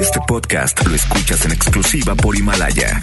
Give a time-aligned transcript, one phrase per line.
[0.00, 3.00] Este podcast lo escuchas en exclusiva por Himalaya.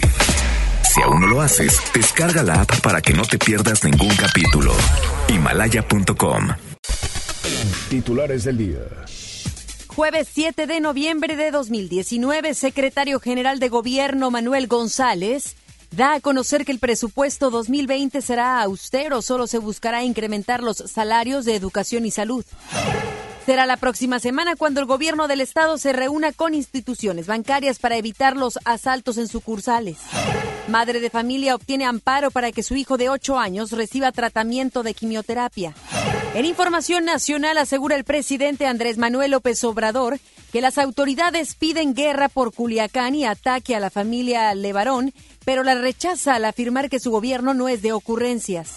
[0.82, 4.72] Si aún no lo haces, descarga la app para que no te pierdas ningún capítulo.
[5.28, 6.48] Himalaya.com.
[7.88, 8.80] Titulares del día.
[9.86, 15.56] Jueves 7 de noviembre de 2019, secretario general de Gobierno Manuel González
[15.90, 21.44] da a conocer que el presupuesto 2020 será austero, solo se buscará incrementar los salarios
[21.46, 22.44] de educación y salud.
[23.48, 27.96] Será la próxima semana cuando el gobierno del estado se reúna con instituciones bancarias para
[27.96, 29.96] evitar los asaltos en sucursales.
[30.66, 34.92] Madre de familia obtiene amparo para que su hijo de 8 años reciba tratamiento de
[34.92, 35.72] quimioterapia.
[36.34, 40.20] En información nacional asegura el presidente Andrés Manuel López Obrador
[40.52, 45.14] que las autoridades piden guerra por Culiacán y ataque a la familia Levarón,
[45.46, 48.74] pero la rechaza al afirmar que su gobierno no es de ocurrencias.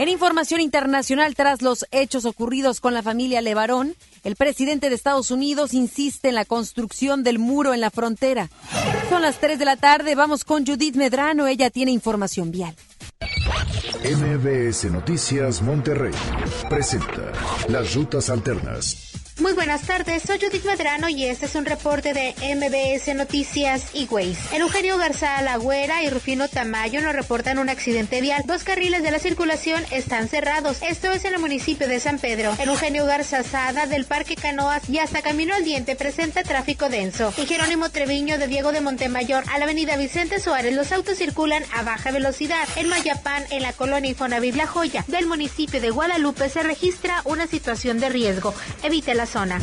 [0.00, 5.30] En información internacional, tras los hechos ocurridos con la familia Levarón, el presidente de Estados
[5.30, 8.48] Unidos insiste en la construcción del muro en la frontera.
[9.10, 12.74] Son las 3 de la tarde, vamos con Judith Medrano, ella tiene información vial.
[14.02, 16.14] MBS Noticias Monterrey
[16.70, 17.32] presenta
[17.68, 19.09] las rutas alternas.
[19.40, 24.04] Muy buenas tardes, soy Judith Medrano y este es un reporte de MBS Noticias y
[24.04, 24.54] Waze.
[24.54, 28.42] En Eugenio Garza Lagüera y Rufino Tamayo nos reportan un accidente vial.
[28.44, 30.82] Dos carriles de la circulación están cerrados.
[30.82, 32.54] Esto es en el municipio de San Pedro.
[32.58, 37.32] En Eugenio Garza Sada del Parque Canoas y hasta Camino al Diente presenta tráfico denso.
[37.38, 41.64] Y Jerónimo Treviño de Diego de Montemayor a la avenida Vicente Suárez los autos circulan
[41.74, 42.68] a baja velocidad.
[42.76, 47.46] En Mayapán, en la colonia Infonavit La Joya del municipio de Guadalupe se registra una
[47.46, 48.54] situación de riesgo.
[48.82, 49.60] Evite las zona.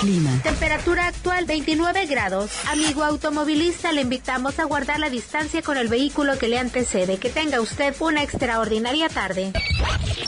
[0.00, 0.30] Clima.
[0.42, 2.50] Temperatura actual 29 grados.
[2.70, 7.18] Amigo automovilista, le invitamos a guardar la distancia con el vehículo que le antecede.
[7.18, 9.52] Que tenga usted una extraordinaria tarde.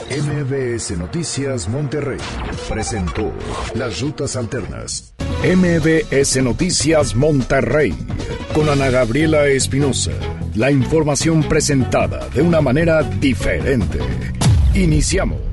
[0.09, 2.19] MBS Noticias Monterrey
[2.69, 3.33] presentó
[3.75, 5.13] las rutas alternas.
[5.43, 7.93] MBS Noticias Monterrey
[8.53, 10.11] con Ana Gabriela Espinosa.
[10.55, 13.99] La información presentada de una manera diferente.
[14.73, 15.46] Iniciamos.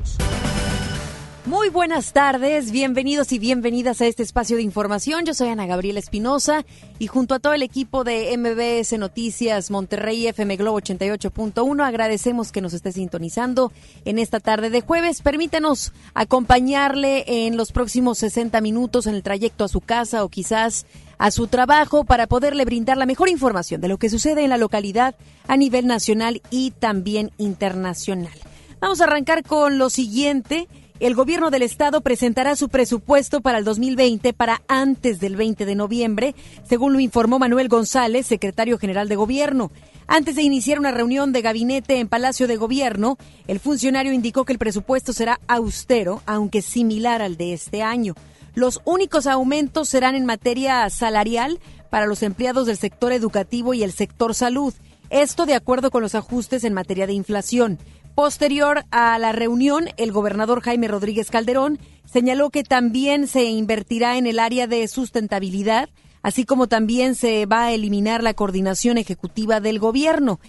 [1.65, 5.25] Muy buenas tardes, bienvenidos y bienvenidas a este espacio de información.
[5.25, 6.63] Yo soy Ana Gabriela Espinosa
[6.99, 12.61] y junto a todo el equipo de MBS Noticias Monterrey FM Globo 88.1 agradecemos que
[12.61, 13.71] nos esté sintonizando
[14.05, 15.23] en esta tarde de jueves.
[15.23, 20.85] Permítanos acompañarle en los próximos 60 minutos en el trayecto a su casa o quizás
[21.17, 24.57] a su trabajo para poderle brindar la mejor información de lo que sucede en la
[24.57, 25.15] localidad
[25.47, 28.37] a nivel nacional y también internacional.
[28.79, 30.67] Vamos a arrancar con lo siguiente
[30.99, 35.75] el gobierno del estado presentará su presupuesto para el 2020 para antes del 20 de
[35.75, 36.35] noviembre,
[36.67, 39.71] según lo informó Manuel González, secretario general de gobierno.
[40.07, 43.17] Antes de iniciar una reunión de gabinete en Palacio de Gobierno,
[43.47, 48.13] el funcionario indicó que el presupuesto será austero, aunque similar al de este año.
[48.53, 53.91] Los únicos aumentos serán en materia salarial para los empleados del sector educativo y el
[53.91, 54.73] sector salud.
[55.09, 57.79] Esto de acuerdo con los ajustes en materia de inflación.
[58.15, 64.25] Posterior a la reunión, el gobernador Jaime Rodríguez Calderón señaló que también se invertirá en
[64.25, 65.89] el área de sustentabilidad,
[66.21, 70.39] así como también se va a eliminar la coordinación ejecutiva del gobierno.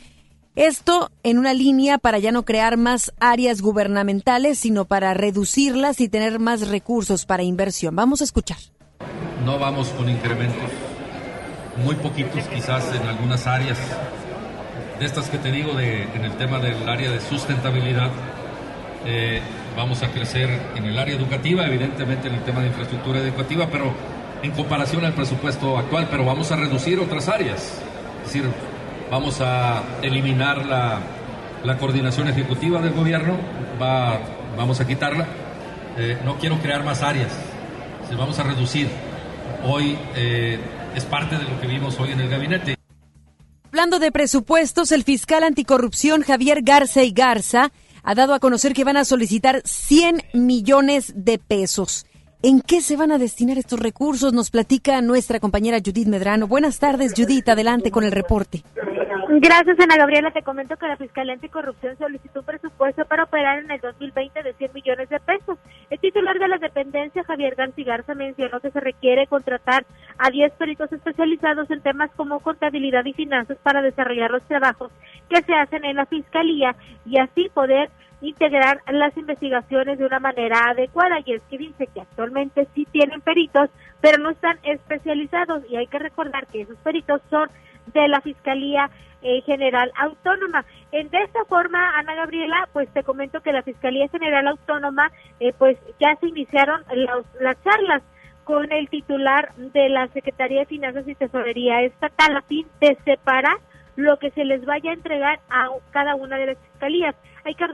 [0.55, 6.09] Esto en una línea para ya no crear más áreas gubernamentales, sino para reducirlas y
[6.09, 7.97] tener más recursos para inversión.
[7.97, 8.59] Vamos a escuchar.
[9.45, 10.71] No vamos con incrementos,
[11.85, 13.77] muy poquitos quizás en algunas áreas
[14.99, 18.11] de estas que te digo de, en el tema del área de sustentabilidad.
[19.05, 19.41] Eh,
[19.77, 23.93] vamos a crecer en el área educativa, evidentemente en el tema de infraestructura educativa, pero
[24.43, 27.81] en comparación al presupuesto actual, pero vamos a reducir otras áreas.
[28.25, 28.45] Es decir,
[29.11, 30.99] vamos a eliminar la,
[31.63, 33.37] la coordinación ejecutiva del gobierno,
[33.81, 34.19] va,
[34.57, 35.27] vamos a quitarla.
[35.99, 37.33] Eh, no quiero crear más áreas,
[38.17, 38.89] vamos a reducir.
[39.65, 40.59] Hoy eh,
[40.95, 42.76] es parte de lo que vimos hoy en el gabinete.
[43.77, 47.73] Hablando de presupuestos, el fiscal anticorrupción Javier Garza y Garza
[48.03, 52.07] ha dado a conocer que van a solicitar 100 millones de pesos.
[52.43, 54.33] ¿En qué se van a destinar estos recursos?
[54.33, 56.47] Nos platica nuestra compañera Judith Medrano.
[56.49, 57.51] Buenas tardes, Judith.
[57.51, 58.65] Adelante con el reporte.
[59.39, 60.31] Gracias, Ana Gabriela.
[60.31, 64.55] Te comento que la Fiscalía Anticorrupción solicitó un presupuesto para operar en el 2020 de
[64.55, 65.59] 100 millones de pesos.
[65.91, 69.85] El titular de la dependencia, Javier Garza, mencionó que se requiere contratar
[70.17, 74.91] a 10 peritos especializados en temas como contabilidad y finanzas para desarrollar los trabajos
[75.29, 76.75] que se hacen en la Fiscalía
[77.05, 77.91] y así poder
[78.23, 81.19] integrar las investigaciones de una manera adecuada.
[81.27, 83.69] Y es que dice que actualmente sí tienen peritos,
[84.01, 87.51] pero no están especializados y hay que recordar que esos peritos son
[87.93, 88.91] de la Fiscalía
[89.23, 90.65] eh, General Autónoma.
[90.93, 95.11] En de esta forma, Ana Gabriela, pues te comento que la Fiscalía General Autónoma,
[95.41, 96.83] eh, pues ya se iniciaron
[97.41, 98.03] las charlas
[98.45, 103.57] con el titular de la Secretaría de Finanzas y Tesorería Estatal a fin de separar
[103.97, 107.17] lo que se les vaya a entregar a cada una de las fiscalías.
[107.45, 107.67] Hay que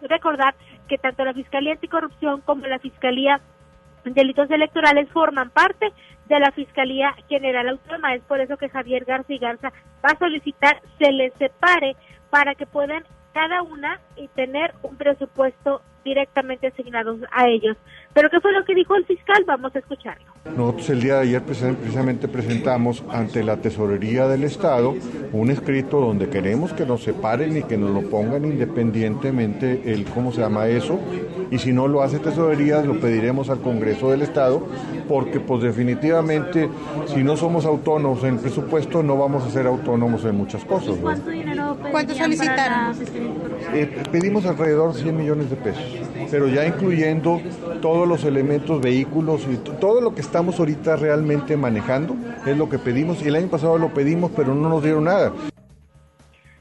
[0.00, 0.54] recordar,
[0.88, 3.40] que tanto la Fiscalía Anticorrupción como la Fiscalía
[4.14, 5.92] Delitos Electorales forman parte
[6.26, 8.14] de la Fiscalía General Autónoma.
[8.14, 9.72] Es por eso que Javier García Garza
[10.04, 11.96] va a solicitar se les separe
[12.30, 17.76] para que puedan cada una y tener un presupuesto directamente asignados a ellos.
[18.14, 19.44] Pero ¿qué fue lo que dijo el fiscal?
[19.44, 20.35] Vamos a escucharlo.
[20.56, 24.94] Nosotros el día de ayer precisamente presentamos ante la Tesorería del Estado
[25.32, 30.32] un escrito donde queremos que nos separen y que nos lo pongan independientemente el cómo
[30.32, 30.98] se llama eso
[31.50, 34.66] y si no lo hace Tesorería lo pediremos al Congreso del Estado
[35.08, 36.68] porque pues definitivamente
[37.06, 40.96] si no somos autónomos en el presupuesto no vamos a ser autónomos en muchas cosas.
[41.00, 42.96] ¿Cuánto dinero ¿Cuánto solicitaron?
[43.74, 45.84] Eh, pedimos alrededor de 100 millones de pesos,
[46.30, 47.40] pero ya incluyendo
[47.80, 52.78] todos los elementos, vehículos y todo lo que estamos ahorita realmente manejando es lo que
[52.78, 55.32] pedimos y el año pasado lo pedimos, pero no nos dieron nada.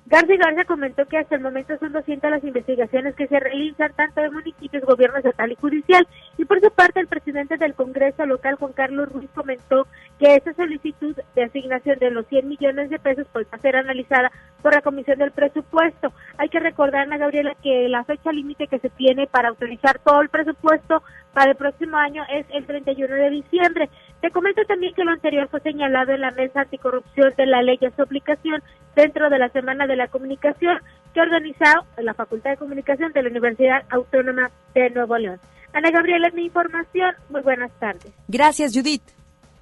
[0.08, 4.22] García Garza comentó que hasta el momento son 200 las investigaciones que se realizan tanto
[4.22, 6.08] de municipios, gobierno estatal y judicial.
[6.38, 9.88] Y por su parte, el presidente del Congreso local, Juan Carlos Ruiz, comentó
[10.20, 13.78] que esa solicitud de asignación de los 100 millones de pesos pues, va a ser
[13.78, 14.32] analizada
[14.62, 16.14] por la Comisión del Presupuesto.
[16.38, 20.22] Hay que recordar, Ana Gabriela, que la fecha límite que se tiene para autorizar todo
[20.22, 21.02] el presupuesto
[21.34, 23.90] para el próximo año es el 31 de diciembre.
[24.26, 27.78] Te comento también que lo anterior fue señalado en la mesa anticorrupción de la ley
[27.86, 28.60] a su aplicación
[28.96, 30.80] dentro de la Semana de la Comunicación
[31.14, 35.40] que ha organizado la Facultad de Comunicación de la Universidad Autónoma de Nuevo León.
[35.74, 37.14] Ana Gabriela, es mi información.
[37.30, 38.12] Muy buenas tardes.
[38.28, 39.04] Gracias, Judith.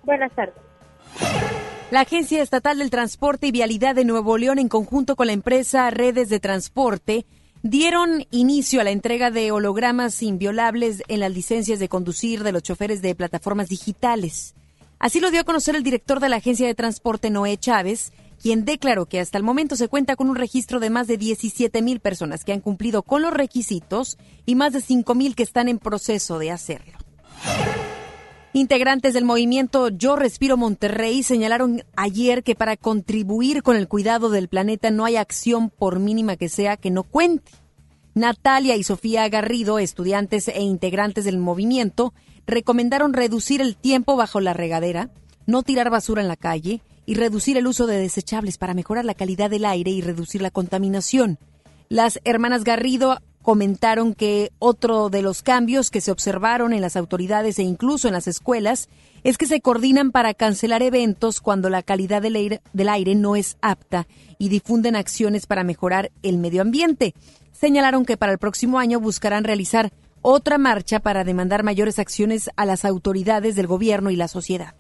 [0.03, 0.55] Buenas tardes.
[1.91, 5.89] La Agencia Estatal del Transporte y Vialidad de Nuevo León, en conjunto con la empresa
[5.89, 7.25] Redes de Transporte,
[7.63, 12.61] dieron inicio a la entrega de hologramas inviolables en las licencias de conducir de los
[12.61, 14.53] choferes de plataformas digitales.
[14.99, 18.11] Así lo dio a conocer el director de la Agencia de Transporte, Noé Chávez,
[18.41, 21.81] quien declaró que hasta el momento se cuenta con un registro de más de 17
[21.81, 25.69] mil personas que han cumplido con los requisitos y más de 5 mil que están
[25.69, 26.97] en proceso de hacerlo.
[28.55, 34.47] Integrantes del movimiento Yo Respiro Monterrey señalaron ayer que para contribuir con el cuidado del
[34.47, 37.51] planeta no hay acción por mínima que sea que no cuente.
[38.13, 42.13] Natalia y Sofía Garrido, estudiantes e integrantes del movimiento,
[42.45, 45.09] recomendaron reducir el tiempo bajo la regadera,
[45.47, 49.15] no tirar basura en la calle y reducir el uso de desechables para mejorar la
[49.15, 51.39] calidad del aire y reducir la contaminación.
[51.89, 57.59] Las hermanas Garrido comentaron que otro de los cambios que se observaron en las autoridades
[57.59, 58.89] e incluso en las escuelas
[59.23, 63.35] es que se coordinan para cancelar eventos cuando la calidad del aire, del aire, no
[63.35, 64.07] es apta
[64.39, 67.13] y difunden acciones para mejorar el medio ambiente.
[67.51, 72.65] Señalaron que para el próximo año buscarán realizar otra marcha para demandar mayores acciones a
[72.65, 74.73] las autoridades del gobierno y la sociedad.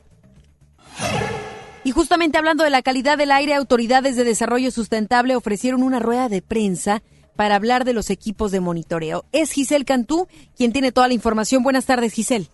[1.83, 6.29] Y justamente hablando de la calidad del aire, autoridades de desarrollo sustentable ofrecieron una rueda
[6.29, 7.03] de prensa
[7.35, 9.25] para hablar de los equipos de monitoreo.
[9.31, 11.63] Es Giselle Cantú quien tiene toda la información.
[11.63, 12.47] Buenas tardes, Giselle.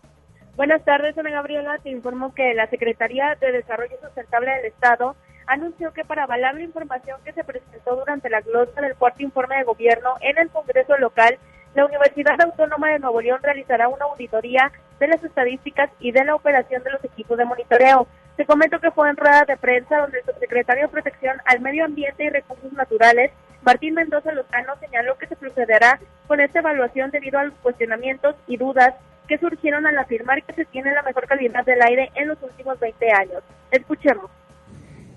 [0.55, 1.77] Buenas tardes, Ana Gabriela.
[1.81, 5.15] Te informo que la Secretaría de Desarrollo Sustentable del Estado
[5.47, 9.57] anunció que para avalar la información que se presentó durante la glosa del cuarto informe
[9.57, 11.37] de gobierno en el Congreso local,
[11.75, 16.35] la Universidad Autónoma de Nuevo León realizará una auditoría de las estadísticas y de la
[16.35, 18.07] operación de los equipos de monitoreo.
[18.35, 21.85] Te comento que fue en rueda de prensa donde el subsecretario de Protección al Medio
[21.85, 23.31] Ambiente y Recursos Naturales,
[23.63, 28.57] Martín Mendoza Lozano, señaló que se procederá con esta evaluación debido a los cuestionamientos y
[28.57, 28.93] dudas
[29.27, 32.79] que surgieron al afirmar que se tiene la mejor calidad del aire en los últimos
[32.79, 33.43] 20 años.
[33.71, 34.29] Escuchemos.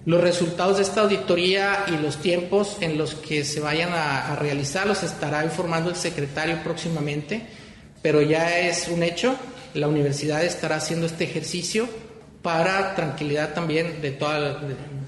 [0.04, 4.36] Los resultados de esta auditoría y los tiempos en los que se vayan a, a
[4.36, 7.46] realizar los estará informando el secretario próximamente,
[8.02, 9.36] pero ya es un hecho,
[9.74, 11.88] la universidad estará haciendo este ejercicio
[12.42, 14.60] para tranquilidad también de toda,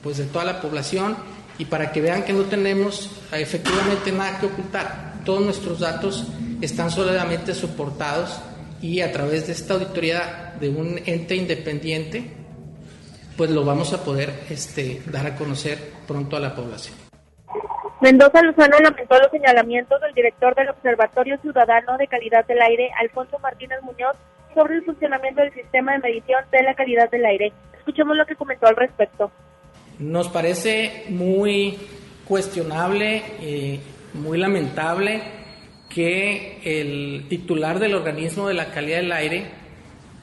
[0.02, 1.16] pues de toda la población
[1.58, 5.14] y para que vean que no tenemos eh, efectivamente nada que ocultar.
[5.24, 6.26] Todos nuestros datos
[6.60, 8.40] están sólidamente soportados
[8.80, 12.30] y a través de esta auditoría de un ente independiente,
[13.36, 16.96] pues lo vamos a poder este, dar a conocer pronto a la población.
[18.00, 23.38] Mendoza Luzano lamentó los señalamientos del director del Observatorio Ciudadano de Calidad del Aire, Alfonso
[23.38, 24.16] Martínez Muñoz,
[24.54, 27.52] sobre el funcionamiento del sistema de medición de la calidad del aire.
[27.78, 29.30] Escuchemos lo que comentó al respecto.
[29.98, 31.76] Nos parece muy
[32.24, 33.80] cuestionable, y
[34.14, 35.22] muy lamentable
[35.88, 39.44] que el titular del organismo de la calidad del aire,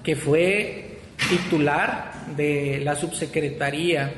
[0.03, 0.99] que fue
[1.29, 4.11] titular de la subsecretaría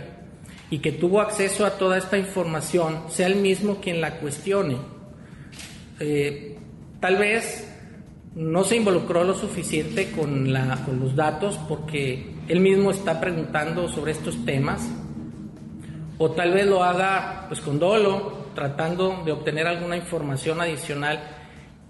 [0.69, 4.77] y que tuvo acceso a toda esta información, sea el mismo quien la cuestione.
[5.99, 6.57] Eh,
[6.99, 7.69] tal vez
[8.35, 14.43] no se involucró lo suficiente con los datos porque él mismo está preguntando sobre estos
[14.45, 14.89] temas,
[16.23, 21.19] o tal vez lo haga pues con dolo, tratando de obtener alguna información adicional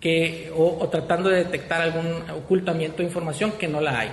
[0.02, 4.12] que, o, tratando de detectar algún ocultamiento de información que no la hay.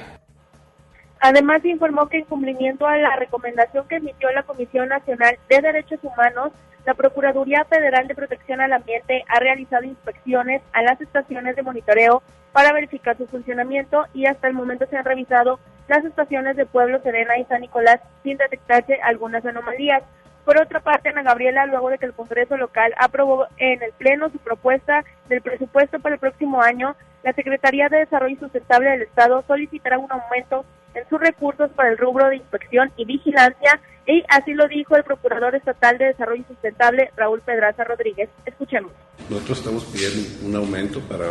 [1.20, 6.00] Además, informó que en cumplimiento a la recomendación que emitió la Comisión Nacional de Derechos
[6.02, 6.52] Humanos,
[6.84, 12.22] la Procuraduría Federal de Protección al Ambiente ha realizado inspecciones a las estaciones de monitoreo
[12.52, 17.00] para verificar su funcionamiento y hasta el momento se han revisado las estaciones de Pueblo
[17.02, 20.02] Serena y San Nicolás sin detectarse algunas anomalías.
[20.44, 24.30] Por otra parte, Ana Gabriela, luego de que el Congreso local aprobó en el Pleno
[24.30, 29.42] su propuesta del presupuesto para el próximo año, la Secretaría de Desarrollo Sustentable del Estado
[29.46, 30.64] solicitará un aumento
[30.94, 33.80] en sus recursos para el rubro de inspección y vigilancia
[34.10, 38.28] y así lo dijo el Procurador Estatal de Desarrollo Sustentable, Raúl Pedraza Rodríguez.
[38.44, 38.92] Escuchemos.
[39.28, 41.30] Nosotros estamos pidiendo un aumento para, eh,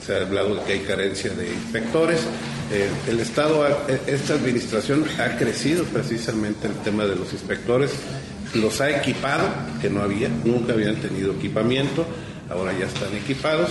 [0.00, 2.26] se ha hablado de que hay carencia de inspectores.
[2.72, 7.98] Eh, el Estado, eh, esta administración ha crecido precisamente el tema de los inspectores
[8.54, 9.46] los ha equipado,
[9.80, 12.06] que no había, nunca habían tenido equipamiento,
[12.48, 13.70] ahora ya están equipados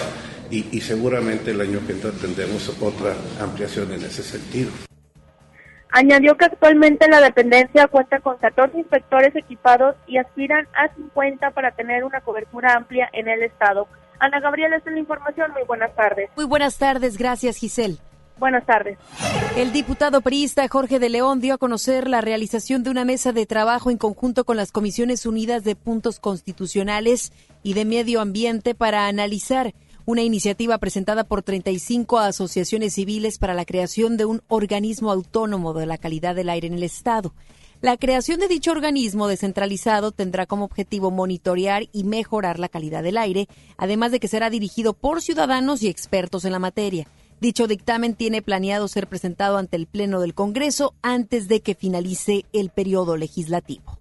[0.51, 4.69] y, seguramente el año que entra tendremos otra ampliación en ese sentido.
[5.91, 11.71] Añadió que actualmente la dependencia cuenta con 14 inspectores equipados y aspiran a 50 para
[11.71, 13.87] tener una cobertura amplia en el Estado.
[14.19, 15.51] Ana Gabriela, esta es la información.
[15.53, 16.29] Muy buenas tardes.
[16.35, 17.17] Muy buenas tardes.
[17.17, 17.97] Gracias, Giselle.
[18.39, 18.97] Buenas tardes.
[19.55, 23.47] El diputado priista Jorge de León dio a conocer la realización de una mesa de
[23.47, 27.31] trabajo en conjunto con las Comisiones Unidas de Puntos Constitucionales
[27.63, 29.73] y de Medio Ambiente para analizar
[30.07, 35.85] una iniciativa presentada por 35 asociaciones civiles para la creación de un organismo autónomo de
[35.85, 37.33] la calidad del aire en el Estado.
[37.81, 43.17] La creación de dicho organismo descentralizado tendrá como objetivo monitorear y mejorar la calidad del
[43.17, 47.05] aire, además de que será dirigido por ciudadanos y expertos en la materia.
[47.41, 52.45] Dicho dictamen tiene planeado ser presentado ante el Pleno del Congreso antes de que finalice
[52.53, 53.99] el periodo legislativo.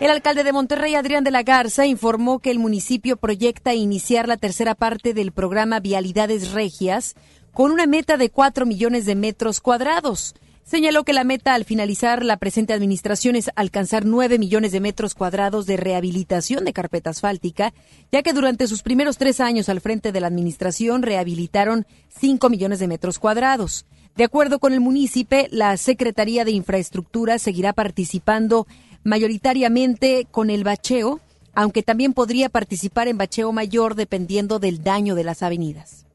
[0.00, 4.36] El alcalde de Monterrey, Adrián de la Garza, informó que el municipio proyecta iniciar la
[4.36, 7.16] tercera parte del programa Vialidades Regias
[7.52, 10.36] con una meta de 4 millones de metros cuadrados.
[10.62, 15.14] Señaló que la meta al finalizar la presente administración es alcanzar 9 millones de metros
[15.14, 17.74] cuadrados de rehabilitación de carpeta asfáltica,
[18.12, 21.86] ya que durante sus primeros tres años al frente de la administración rehabilitaron
[22.20, 23.84] 5 millones de metros cuadrados.
[24.14, 28.66] De acuerdo con el municipio, la Secretaría de Infraestructura seguirá participando
[29.08, 31.20] mayoritariamente con el bacheo,
[31.54, 36.06] aunque también podría participar en bacheo mayor dependiendo del daño de las avenidas.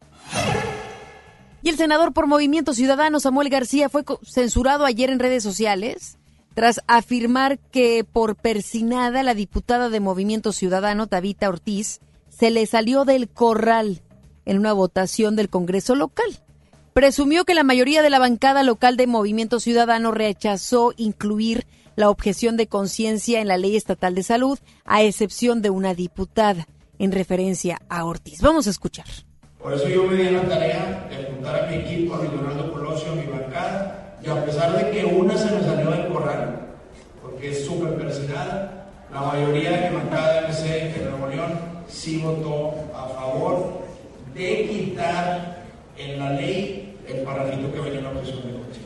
[1.62, 6.18] Y el senador por Movimiento Ciudadano, Samuel García, fue censurado ayer en redes sociales
[6.54, 13.06] tras afirmar que por persinada la diputada de Movimiento Ciudadano, Tabita Ortiz, se le salió
[13.06, 14.02] del corral
[14.46, 16.44] en una votación del Congreso local.
[16.94, 22.58] Presumió que la mayoría de la bancada local de Movimiento Ciudadano rechazó incluir la objeción
[22.58, 26.68] de conciencia en la Ley Estatal de Salud, a excepción de una diputada,
[27.00, 28.42] en referencia a Ortiz.
[28.42, 29.06] Vamos a escuchar.
[29.60, 32.72] Por eso yo me di la tarea de apuntar a mi equipo, a mi Donaldo
[32.72, 36.76] Colosio, a mi bancada, y a pesar de que una se me salió del corral,
[37.22, 41.24] porque es súper persinada, la mayoría de mi bancada de MC en Nuevo
[41.88, 43.84] sí votó a favor
[44.34, 45.64] de quitar
[45.98, 48.83] en la ley el parafito que venía en la objeción de conciencia.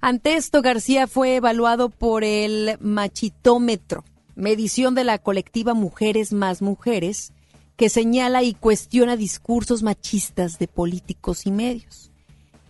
[0.00, 4.04] Ante esto, García fue evaluado por el machitómetro,
[4.34, 7.32] medición de la colectiva Mujeres más Mujeres,
[7.76, 12.10] que señala y cuestiona discursos machistas de políticos y medios.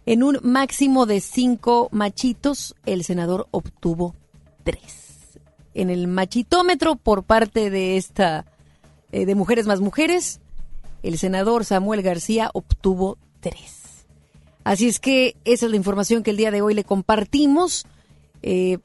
[0.07, 4.17] En un máximo de cinco machitos, el senador obtuvo
[4.65, 5.39] tres.
[5.73, 8.45] En el machitómetro, por parte de esta,
[9.13, 10.41] eh, de Mujeres más Mujeres,
[11.05, 13.80] el senador Samuel García obtuvo tres.
[14.65, 17.87] Así es que esa es la información que el día de hoy le compartimos.
[18.43, 18.79] Eh,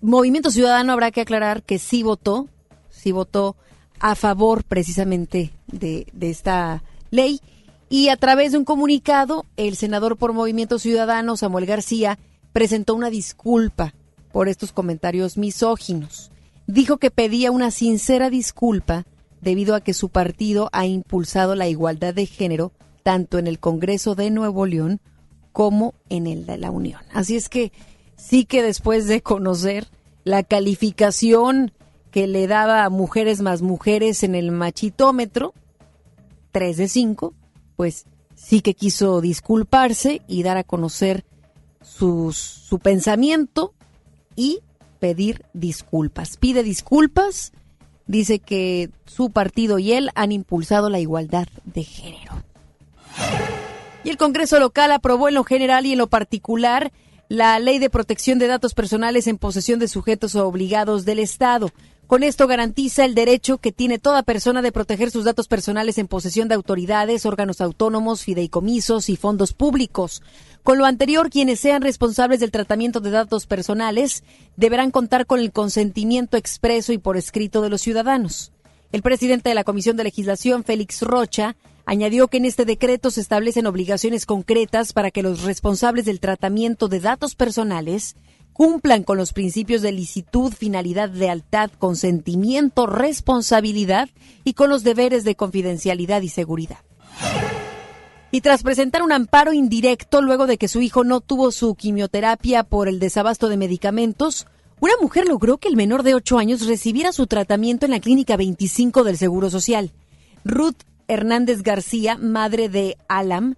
[0.00, 2.48] Movimiento Ciudadano habrá que aclarar que sí votó,
[2.90, 3.56] sí votó
[4.00, 7.40] a favor precisamente de, esta ley.
[7.88, 12.18] Y a través de un comunicado, el senador por Movimiento Ciudadano, Samuel García,
[12.52, 13.94] presentó una disculpa
[14.32, 16.30] por estos comentarios misóginos.
[16.66, 19.04] Dijo que pedía una sincera disculpa
[19.40, 24.14] debido a que su partido ha impulsado la igualdad de género tanto en el Congreso
[24.14, 25.00] de Nuevo León
[25.52, 27.00] como en el de la Unión.
[27.12, 27.72] Así es que
[28.16, 29.88] sí que después de conocer
[30.24, 31.72] la calificación
[32.10, 35.54] que le daba a mujeres más mujeres en el machitómetro,
[36.52, 37.34] 3 de 5,
[37.76, 41.24] pues sí que quiso disculparse y dar a conocer
[41.82, 43.74] su pensamiento
[44.36, 44.60] y
[44.98, 46.36] pedir disculpas.
[46.36, 47.52] Pide disculpas
[48.06, 52.32] dice que su partido y él han impulsado la igualdad de género.
[54.04, 56.92] Y el Congreso local aprobó en lo general y en lo particular
[57.28, 61.70] la Ley de Protección de Datos Personales en posesión de sujetos obligados del Estado.
[62.06, 66.08] Con esto garantiza el derecho que tiene toda persona de proteger sus datos personales en
[66.08, 70.20] posesión de autoridades, órganos autónomos, fideicomisos y fondos públicos.
[70.62, 74.24] Con lo anterior, quienes sean responsables del tratamiento de datos personales
[74.56, 78.52] deberán contar con el consentimiento expreso y por escrito de los ciudadanos.
[78.92, 83.20] El presidente de la Comisión de Legislación, Félix Rocha, añadió que en este decreto se
[83.20, 88.16] establecen obligaciones concretas para que los responsables del tratamiento de datos personales
[88.52, 94.08] cumplan con los principios de licitud, finalidad, lealtad, consentimiento, responsabilidad
[94.44, 96.78] y con los deberes de confidencialidad y seguridad.
[98.30, 102.64] Y tras presentar un amparo indirecto luego de que su hijo no tuvo su quimioterapia
[102.64, 104.46] por el desabasto de medicamentos,
[104.80, 108.36] una mujer logró que el menor de 8 años recibiera su tratamiento en la Clínica
[108.36, 109.92] 25 del Seguro Social.
[110.44, 110.82] Ruth
[111.12, 113.56] Hernández García, madre de Alam,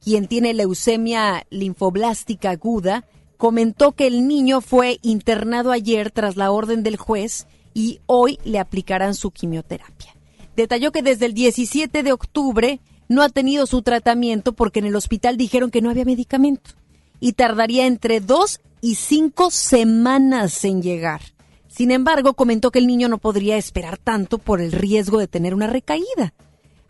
[0.00, 3.04] quien tiene leucemia linfoblástica aguda,
[3.36, 8.60] comentó que el niño fue internado ayer tras la orden del juez y hoy le
[8.60, 10.14] aplicarán su quimioterapia.
[10.54, 14.96] Detalló que desde el 17 de octubre no ha tenido su tratamiento porque en el
[14.96, 16.70] hospital dijeron que no había medicamento
[17.18, 21.20] y tardaría entre dos y cinco semanas en llegar.
[21.68, 25.54] Sin embargo, comentó que el niño no podría esperar tanto por el riesgo de tener
[25.54, 26.34] una recaída.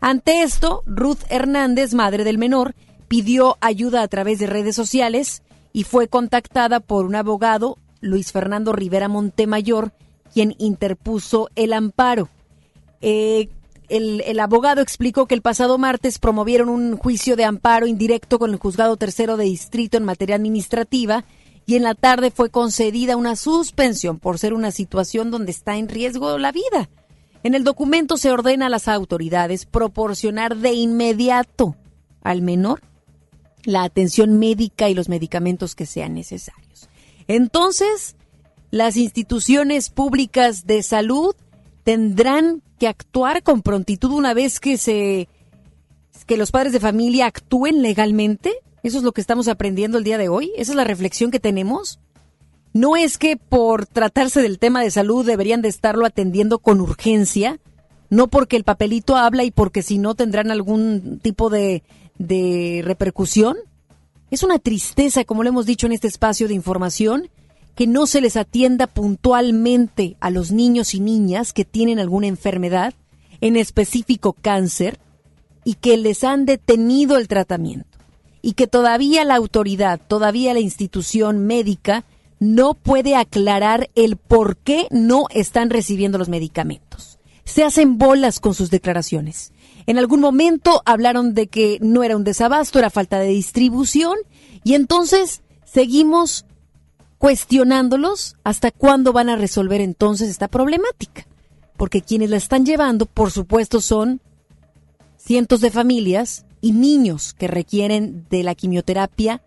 [0.05, 2.75] Ante esto, Ruth Hernández, madre del menor,
[3.07, 8.73] pidió ayuda a través de redes sociales y fue contactada por un abogado, Luis Fernando
[8.73, 9.93] Rivera Montemayor,
[10.33, 12.27] quien interpuso el amparo.
[12.99, 13.47] Eh,
[13.87, 18.51] el, el, abogado explicó que el pasado martes promovieron un juicio de amparo indirecto con
[18.51, 21.23] el juzgado tercero de distrito en materia administrativa
[21.65, 25.87] y en la tarde fue concedida una suspensión por ser una situación donde está en
[25.87, 26.89] riesgo la vida.
[27.43, 31.75] En el documento se ordena a las autoridades proporcionar de inmediato
[32.21, 32.81] al menor
[33.65, 36.89] la atención médica y los medicamentos que sean necesarios.
[37.27, 38.15] Entonces,
[38.71, 41.35] las instituciones públicas de salud
[41.83, 45.27] tendrán que actuar con prontitud una vez que se
[46.25, 48.53] que los padres de familia actúen legalmente.
[48.81, 50.51] Eso es lo que estamos aprendiendo el día de hoy.
[50.55, 51.99] Esa es la reflexión que tenemos.
[52.73, 57.59] No es que por tratarse del tema de salud deberían de estarlo atendiendo con urgencia,
[58.09, 61.83] no porque el papelito habla y porque si no tendrán algún tipo de
[62.83, 63.57] repercusión.
[64.31, 67.29] Es una tristeza, como lo hemos dicho en este espacio de información,
[67.75, 72.93] que no se les atienda puntualmente a los niños y niñas que tienen alguna enfermedad,
[73.41, 74.99] en específico cáncer,
[75.63, 77.97] y que les han detenido el tratamiento.
[78.41, 82.03] Y que todavía la autoridad, todavía la institución médica,
[82.43, 87.17] no puede aclarar el por qué no están recibiendo los medicamentos.
[87.45, 89.53] Se hacen bolas con sus declaraciones.
[89.85, 94.17] En algún momento hablaron de que no era un desabasto, era falta de distribución
[94.63, 96.45] y entonces seguimos
[97.17, 101.25] cuestionándolos hasta cuándo van a resolver entonces esta problemática.
[101.77, 104.21] Porque quienes la están llevando, por supuesto, son
[105.17, 109.41] cientos de familias y niños que requieren de la quimioterapia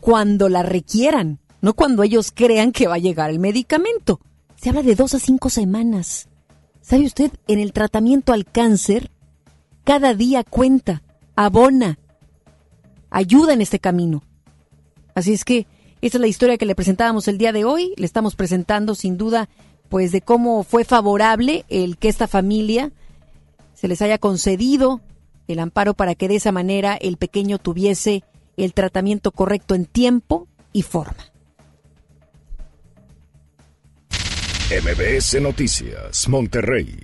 [0.00, 4.20] cuando la requieran, no cuando ellos crean que va a llegar el medicamento.
[4.56, 6.28] Se habla de dos a cinco semanas.
[6.80, 7.32] ¿Sabe usted?
[7.46, 9.10] En el tratamiento al cáncer,
[9.84, 11.02] cada día cuenta,
[11.36, 11.98] abona,
[13.10, 14.22] ayuda en este camino.
[15.14, 15.66] Así es que
[16.00, 17.92] esta es la historia que le presentábamos el día de hoy.
[17.96, 19.48] Le estamos presentando sin duda
[19.88, 22.92] pues de cómo fue favorable el que esta familia
[23.74, 25.00] se les haya concedido
[25.46, 28.22] el amparo para que de esa manera el pequeño tuviese
[28.56, 31.16] el tratamiento correcto en tiempo y forma.
[34.70, 36.94] MBS Noticias, Monterrey.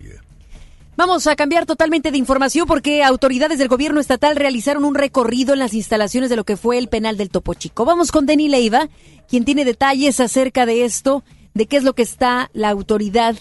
[0.98, 5.61] Vamos a cambiar totalmente de información porque autoridades del gobierno estatal realizaron un recorrido en
[5.61, 7.87] las instalaciones de lo que fue el penal del Topo Chico.
[7.87, 8.90] Vamos con Denny Leiva,
[9.31, 11.24] quien tiene detalles acerca de esto,
[11.55, 13.35] de qué es lo que está la autoridad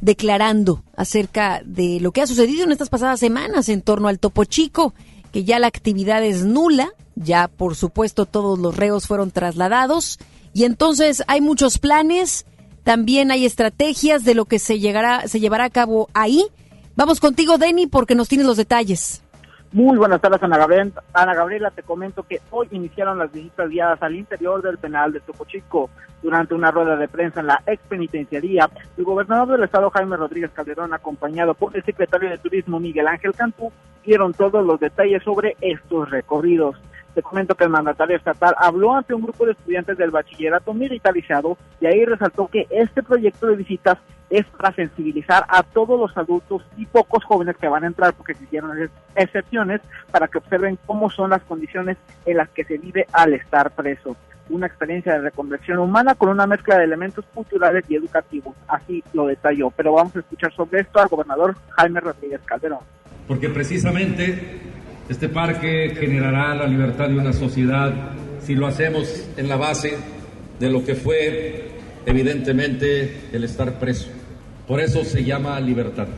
[0.00, 4.44] declarando acerca de lo que ha sucedido en estas pasadas semanas en torno al Topo
[4.44, 4.94] Chico,
[5.32, 10.20] que ya la actividad es nula, ya por supuesto todos los reos fueron trasladados
[10.54, 12.46] y entonces hay muchos planes,
[12.88, 16.44] también hay estrategias de lo que se llegará se llevará a cabo ahí
[16.98, 19.22] Vamos contigo, Denny, porque nos tienes los detalles.
[19.70, 20.90] Muy buenas tardes, Ana Gabriela.
[21.12, 25.20] Ana Gabriela, te comento que hoy iniciaron las visitas guiadas al interior del penal de
[25.20, 25.90] Topo Chico.
[26.24, 30.50] Durante una rueda de prensa en la ex penitenciaría, el gobernador del estado, Jaime Rodríguez
[30.50, 33.70] Calderón, acompañado por el secretario de Turismo, Miguel Ángel Cantú,
[34.04, 36.74] dieron todos los detalles sobre estos recorridos.
[37.14, 41.56] Te comento que el mandatario estatal habló ante un grupo de estudiantes del bachillerato militarizado
[41.80, 43.98] y ahí resaltó que este proyecto de visitas
[44.30, 48.34] es para sensibilizar a todos los adultos y pocos jóvenes que van a entrar, porque
[48.34, 53.06] se hicieron excepciones, para que observen cómo son las condiciones en las que se vive
[53.12, 54.16] al estar preso.
[54.50, 58.54] Una experiencia de reconversión humana con una mezcla de elementos culturales y educativos.
[58.66, 59.70] Así lo detalló.
[59.70, 62.80] Pero vamos a escuchar sobre esto al gobernador Jaime Rodríguez Calderón.
[63.26, 64.67] Porque precisamente
[65.08, 67.92] este parque generará la libertad de una sociedad
[68.44, 69.94] si lo hacemos en la base
[70.60, 71.70] de lo que fue
[72.04, 74.08] evidentemente el estar preso.
[74.66, 76.08] Por eso se llama libertad,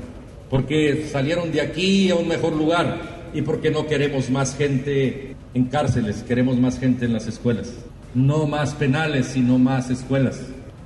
[0.48, 5.64] porque salieron de aquí a un mejor lugar y porque no queremos más gente en
[5.64, 7.72] cárceles, queremos más gente en las escuelas.
[8.14, 10.40] No más penales, sino más escuelas.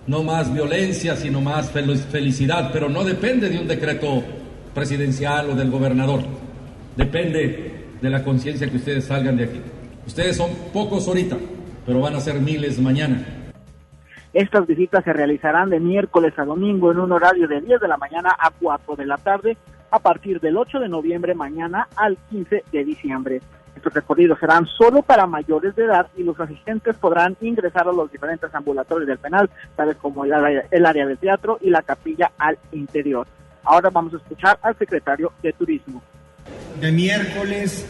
[0.07, 4.23] No más violencia, sino más felicidad, pero no depende de un decreto
[4.75, 6.21] presidencial o del gobernador.
[6.97, 7.74] Depende
[8.05, 9.63] de la conciencia que ustedes salgan de aquí.
[10.07, 11.39] Ustedes son pocos ahorita,
[11.87, 13.25] pero van a ser miles mañana.
[14.35, 17.97] Estas visitas se realizarán de miércoles a domingo en un horario de 10 de la
[17.97, 19.57] mañana a 4 de la tarde
[19.91, 23.41] a partir del 8 de noviembre mañana al 15 de diciembre.
[23.75, 28.13] Estos recorridos serán solo para mayores de edad y los asistentes podrán ingresar a los
[28.13, 32.33] diferentes ambulatorios del penal, tales como el área, el área del teatro y la capilla
[32.37, 33.27] al interior.
[33.63, 36.03] Ahora vamos a escuchar al secretario de Turismo.
[36.81, 37.87] De miércoles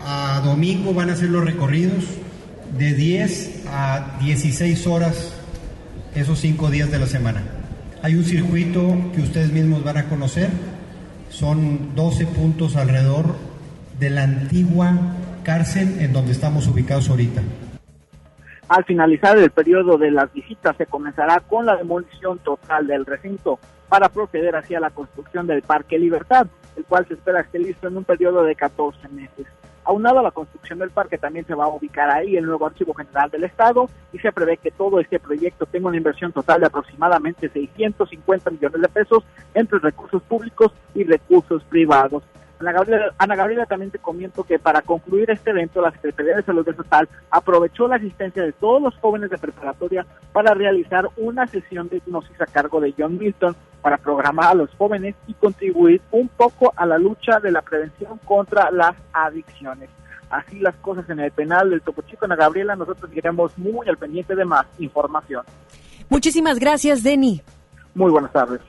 [0.00, 2.04] a domingo van a ser los recorridos
[2.78, 5.34] de 10 a 16 horas
[6.14, 7.42] esos cinco días de la semana.
[8.02, 10.50] Hay un circuito que ustedes mismos van a conocer,
[11.30, 13.36] son 12 puntos alrededor
[13.98, 14.92] de la antigua
[15.42, 17.42] cárcel en donde estamos ubicados ahorita.
[18.68, 23.58] Al finalizar el periodo de las visitas se comenzará con la demolición total del recinto
[23.88, 27.96] para proceder hacia la construcción del Parque Libertad, el cual se espera esté listo en
[27.96, 29.46] un periodo de 14 meses.
[29.84, 32.92] Aunado a la construcción del parque, también se va a ubicar ahí el nuevo Archivo
[32.92, 36.66] General del Estado y se prevé que todo este proyecto tenga una inversión total de
[36.66, 42.24] aproximadamente 650 millones de pesos entre recursos públicos y recursos privados.
[42.58, 47.08] Ana Gabriela, también te comento que para concluir este evento, la Secretaría de Salud Estatal
[47.30, 52.40] aprovechó la asistencia de todos los jóvenes de preparatoria para realizar una sesión de hipnosis
[52.40, 56.86] a cargo de John Milton para programar a los jóvenes y contribuir un poco a
[56.86, 59.90] la lucha de la prevención contra las adicciones.
[60.30, 63.96] Así las cosas en el penal del Topo Chico, Ana Gabriela, nosotros iremos muy al
[63.96, 65.44] pendiente de más información.
[66.08, 67.42] Muchísimas gracias, Denny.
[67.94, 68.60] Muy buenas tardes.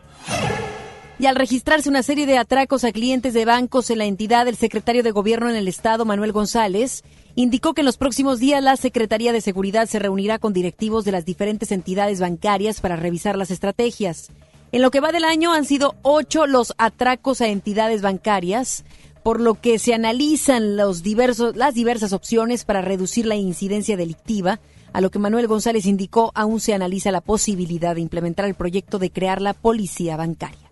[1.19, 4.55] Y al registrarse una serie de atracos a clientes de bancos en la entidad, el
[4.55, 7.03] secretario de Gobierno en el Estado, Manuel González,
[7.33, 11.11] indicó que en los próximos días la Secretaría de Seguridad se reunirá con directivos de
[11.11, 14.29] las diferentes entidades bancarias para revisar las estrategias.
[14.71, 18.85] En lo que va del año han sido ocho los atracos a entidades bancarias,
[19.23, 24.59] por lo que se analizan los diversos, las diversas opciones para reducir la incidencia delictiva,
[24.93, 28.99] a lo que Manuel González indicó aún se analiza la posibilidad de implementar el proyecto
[28.99, 30.66] de crear la policía bancaria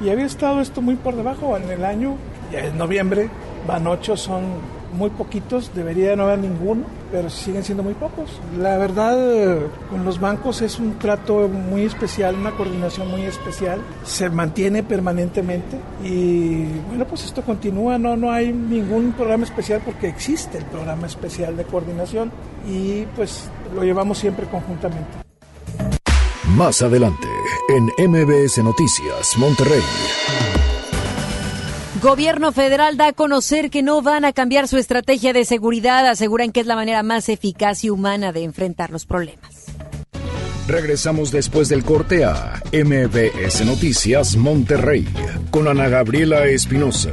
[0.00, 2.16] y había estado esto muy por debajo en el año,
[2.52, 3.28] ya es noviembre,
[3.66, 4.42] van ocho, son
[4.92, 8.40] muy poquitos, debería no haber ninguno, pero siguen siendo muy pocos.
[8.58, 9.58] La verdad,
[9.90, 15.78] con los bancos es un trato muy especial, una coordinación muy especial, se mantiene permanentemente
[16.02, 21.06] y bueno, pues esto continúa, no, no hay ningún programa especial porque existe el programa
[21.06, 22.30] especial de coordinación
[22.66, 25.25] y pues lo llevamos siempre conjuntamente.
[26.54, 27.26] Más adelante,
[27.68, 29.82] en MBS Noticias, Monterrey.
[32.00, 36.06] Gobierno federal da a conocer que no van a cambiar su estrategia de seguridad.
[36.06, 39.64] Aseguran que es la manera más eficaz y humana de enfrentar los problemas.
[40.68, 45.06] Regresamos después del corte a MBS Noticias Monterrey
[45.50, 47.12] con Ana Gabriela Espinosa.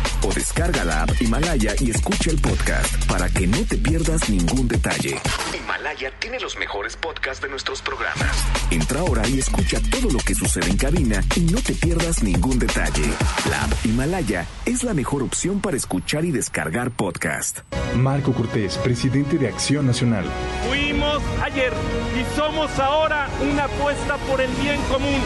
[0.23, 4.67] o descarga la app Himalaya y escucha el podcast para que no te pierdas ningún
[4.67, 5.19] detalle.
[5.53, 8.45] Himalaya tiene los mejores podcasts de nuestros programas.
[8.69, 12.59] Entra ahora y escucha todo lo que sucede en cabina y no te pierdas ningún
[12.59, 13.09] detalle.
[13.49, 17.59] La app Himalaya es la mejor opción para escuchar y descargar podcast.
[17.95, 20.25] Marco Cortés, presidente de Acción Nacional.
[20.67, 21.73] Fuimos ayer
[22.19, 25.21] y somos ahora una apuesta por el bien común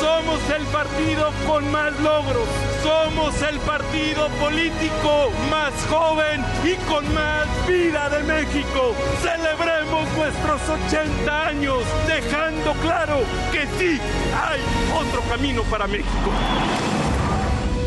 [0.00, 2.48] somos el partido con más logros.
[2.82, 8.94] Somos el partido político más joven y con más vida de México.
[9.22, 13.18] Celebremos nuestros 80 años dejando claro
[13.52, 14.00] que sí
[14.34, 14.60] hay
[14.94, 16.30] otro camino para México.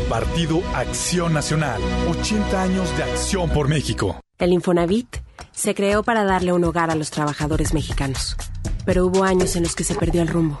[0.08, 1.80] Partido Acción Nacional.
[2.10, 4.20] 80 años de acción por México.
[4.38, 5.18] El Infonavit
[5.52, 8.36] se creó para darle un hogar a los trabajadores mexicanos.
[8.84, 10.60] Pero hubo años en los que se perdió el rumbo.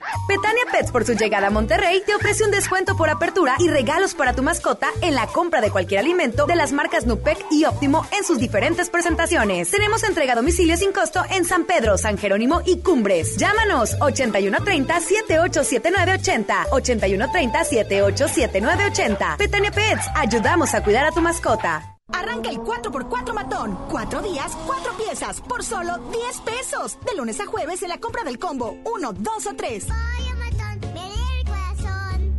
[0.27, 4.13] Betania Pets por su llegada a Monterrey te ofrece un descuento por apertura y regalos
[4.13, 8.05] para tu mascota en la compra de cualquier alimento de las marcas Nupec y Óptimo
[8.17, 9.69] en sus diferentes presentaciones.
[9.71, 13.37] Tenemos entrega a domicilio sin costo en San Pedro, San Jerónimo y Cumbres.
[13.37, 19.35] Llámanos 8130 787980 8130 787980.
[19.37, 22.00] Betania Pets, ayudamos a cuidar a tu mascota.
[22.13, 23.77] Arranca el 4x4 matón.
[23.89, 26.97] Cuatro días, cuatro piezas, por solo 10 pesos.
[27.05, 29.87] De lunes a jueves en la compra del combo 1, 2 o 3.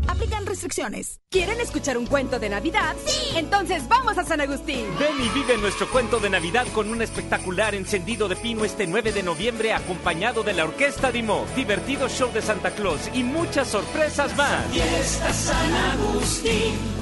[0.08, 1.20] Aplican restricciones.
[1.30, 2.94] ¿Quieren escuchar un cuento de Navidad?
[3.06, 3.30] ¡Sí!
[3.34, 4.86] Entonces vamos a San Agustín.
[4.98, 9.12] Ven y vive nuestro cuento de Navidad con un espectacular encendido de pino este 9
[9.12, 14.36] de noviembre acompañado de la Orquesta Dimo, divertido show de Santa Claus y muchas sorpresas
[14.36, 14.66] más.
[14.70, 17.01] Fiesta San Agustín.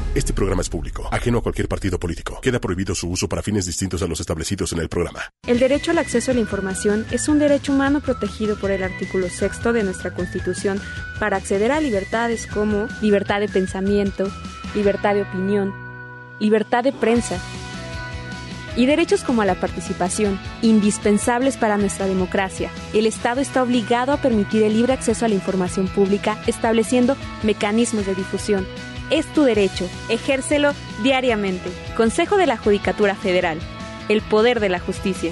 [0.13, 2.41] Este programa es público, ajeno a cualquier partido político.
[2.41, 5.21] Queda prohibido su uso para fines distintos a los establecidos en el programa.
[5.47, 9.29] El derecho al acceso a la información es un derecho humano protegido por el artículo
[9.29, 10.81] sexto de nuestra Constitución
[11.17, 14.29] para acceder a libertades como libertad de pensamiento,
[14.75, 15.73] libertad de opinión,
[16.41, 17.41] libertad de prensa
[18.75, 22.69] y derechos como la participación, indispensables para nuestra democracia.
[22.93, 28.05] El Estado está obligado a permitir el libre acceso a la información pública, estableciendo mecanismos
[28.05, 28.67] de difusión
[29.11, 29.87] es tu derecho.
[30.09, 31.69] Ejércelo diariamente.
[31.95, 33.59] Consejo de la Judicatura Federal.
[34.09, 35.31] El poder de la justicia.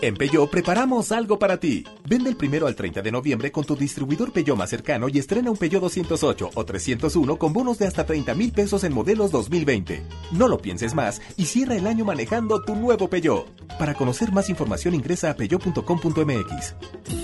[0.00, 1.84] En Peyo preparamos algo para ti.
[2.06, 5.50] Vende el primero al 30 de noviembre con tu distribuidor Peyo más cercano y estrena
[5.50, 10.02] un Peyo 208 o 301 con bonos de hasta 30 mil pesos en modelos 2020.
[10.32, 13.46] No lo pienses más y cierra el año manejando tu nuevo Peyo.
[13.78, 17.23] Para conocer más información ingresa a peyo.com.mx.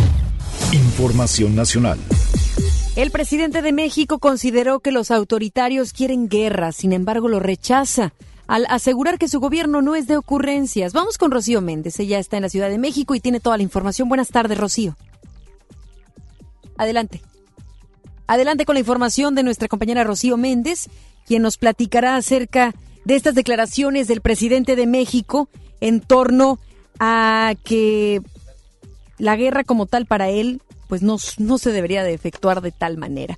[0.73, 1.99] Información nacional.
[2.95, 8.13] El presidente de México consideró que los autoritarios quieren guerra, sin embargo lo rechaza
[8.47, 10.93] al asegurar que su gobierno no es de ocurrencias.
[10.93, 13.63] Vamos con Rocío Méndez, ella está en la Ciudad de México y tiene toda la
[13.63, 14.07] información.
[14.07, 14.95] Buenas tardes, Rocío.
[16.77, 17.21] Adelante.
[18.27, 20.87] Adelante con la información de nuestra compañera Rocío Méndez,
[21.25, 25.49] quien nos platicará acerca de estas declaraciones del presidente de México
[25.81, 26.59] en torno
[26.97, 28.21] a que
[29.21, 32.97] la guerra como tal para él, pues no, no se debería de efectuar de tal
[32.97, 33.37] manera.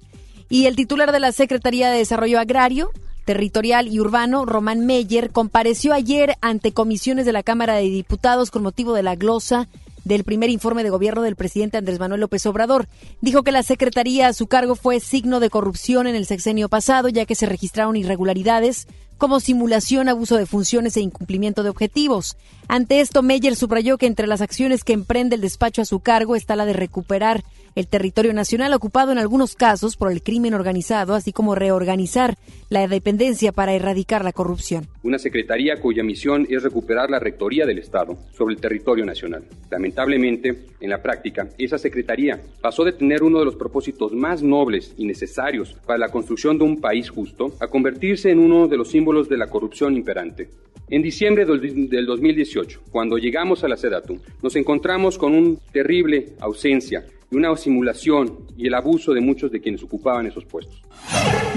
[0.50, 2.92] Y el titular de la Secretaría de Desarrollo Agrario,
[3.26, 8.64] Territorial y Urbano, Román Meyer, compareció ayer ante comisiones de la Cámara de Diputados con
[8.64, 9.68] motivo de la glosa
[10.06, 12.88] del primer informe de gobierno del presidente Andrés Manuel López Obrador.
[13.20, 17.10] Dijo que la secretaría a su cargo fue signo de corrupción en el sexenio pasado,
[17.10, 22.36] ya que se registraron irregularidades como simulación, abuso de funciones e incumplimiento de objetivos.
[22.68, 26.36] Ante esto, Meyer subrayó que entre las acciones que emprende el despacho a su cargo
[26.36, 27.44] está la de recuperar
[27.76, 32.38] el territorio nacional ocupado en algunos casos por el crimen organizado, así como reorganizar
[32.70, 34.88] la dependencia para erradicar la corrupción.
[35.04, 39.44] Una secretaría cuya misión es recuperar la rectoría del Estado sobre el territorio nacional.
[39.70, 44.94] Lamentablemente, en la práctica, esa secretaría pasó de tener uno de los propósitos más nobles
[44.98, 48.90] y necesarios para la construcción de un país justo a convertirse en uno de los
[48.90, 50.50] símbolos de la corrupción imperante.
[50.90, 52.53] En diciembre del 2018,
[52.92, 58.68] cuando llegamos a la SEDATU, nos encontramos con una terrible ausencia y una simulación y
[58.68, 60.82] el abuso de muchos de quienes ocupaban esos puestos.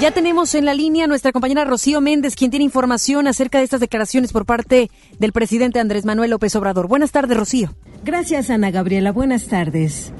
[0.00, 3.64] Ya tenemos en la línea a nuestra compañera Rocío Méndez, quien tiene información acerca de
[3.64, 6.88] estas declaraciones por parte del presidente Andrés Manuel López Obrador.
[6.88, 7.74] Buenas tardes, Rocío.
[8.04, 9.12] Gracias, Ana Gabriela.
[9.12, 10.12] Buenas tardes.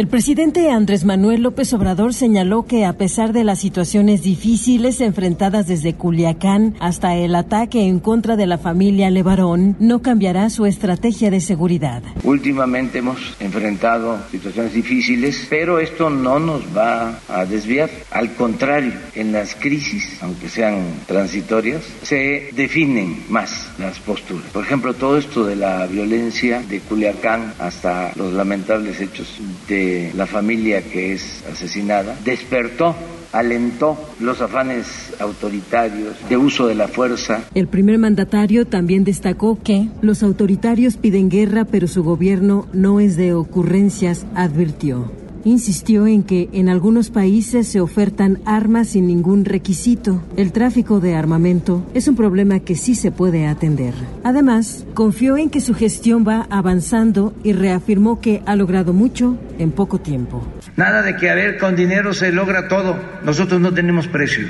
[0.00, 5.66] El presidente Andrés Manuel López Obrador señaló que a pesar de las situaciones difíciles enfrentadas
[5.66, 11.30] desde Culiacán hasta el ataque en contra de la familia Levarón, no cambiará su estrategia
[11.30, 12.02] de seguridad.
[12.24, 17.90] Últimamente hemos enfrentado situaciones difíciles, pero esto no nos va a desviar.
[18.10, 24.46] Al contrario, en las crisis, aunque sean transitorias, se definen más las posturas.
[24.50, 30.26] Por ejemplo, todo esto de la violencia de Culiacán hasta los lamentables hechos de la
[30.26, 32.94] familia que es asesinada, despertó
[33.32, 37.44] alentó los afanes autoritarios de uso de la fuerza.
[37.54, 43.16] El primer mandatario también destacó que los autoritarios piden guerra, pero su gobierno no es
[43.16, 45.12] de ocurrencias, advirtió.
[45.44, 50.22] Insistió en que en algunos países se ofertan armas sin ningún requisito.
[50.36, 53.94] El tráfico de armamento es un problema que sí se puede atender.
[54.22, 59.70] Además, confió en que su gestión va avanzando y reafirmó que ha logrado mucho en
[59.70, 60.46] poco tiempo.
[60.76, 62.96] Nada de que a ver con dinero se logra todo.
[63.24, 64.46] Nosotros no tenemos precio.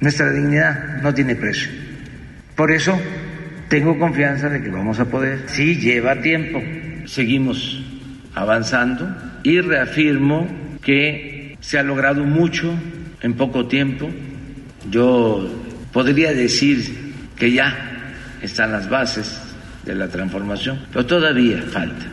[0.00, 1.70] Nuestra dignidad no tiene precio.
[2.56, 2.98] Por eso
[3.68, 5.44] tengo confianza de que vamos a poder.
[5.46, 6.60] Sí, lleva tiempo.
[7.06, 7.80] Seguimos
[8.34, 10.46] avanzando y reafirmo
[10.82, 12.72] que se ha logrado mucho
[13.20, 14.08] en poco tiempo.
[14.90, 15.48] Yo
[15.92, 19.40] podría decir que ya están las bases
[19.84, 22.06] de la transformación, pero todavía falta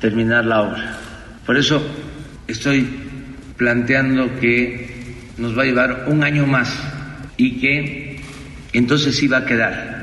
[0.00, 0.98] terminar la obra.
[1.44, 1.82] Por eso
[2.46, 2.86] estoy
[3.56, 6.76] planteando que nos va a llevar un año más
[7.36, 8.20] y que
[8.72, 9.96] entonces sí va a quedar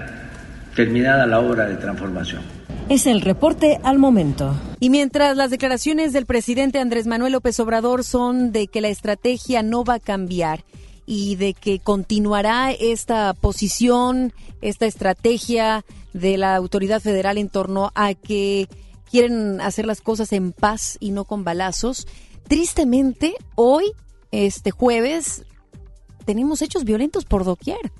[0.75, 2.41] terminada la obra de transformación.
[2.89, 4.53] Es el reporte al momento.
[4.79, 9.63] Y mientras las declaraciones del presidente Andrés Manuel López Obrador son de que la estrategia
[9.63, 10.65] no va a cambiar
[11.05, 18.13] y de que continuará esta posición, esta estrategia de la autoridad federal en torno a
[18.13, 18.67] que
[19.09, 22.05] quieren hacer las cosas en paz y no con balazos,
[22.47, 23.85] tristemente hoy,
[24.31, 25.45] este jueves,
[26.25, 27.91] tenemos hechos violentos por doquier.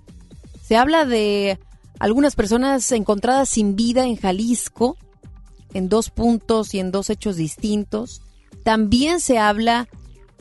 [0.62, 1.58] Se habla de
[2.04, 4.98] algunas personas encontradas sin vida en Jalisco,
[5.74, 8.22] en dos puntos y en dos hechos distintos.
[8.66, 9.88] También se habla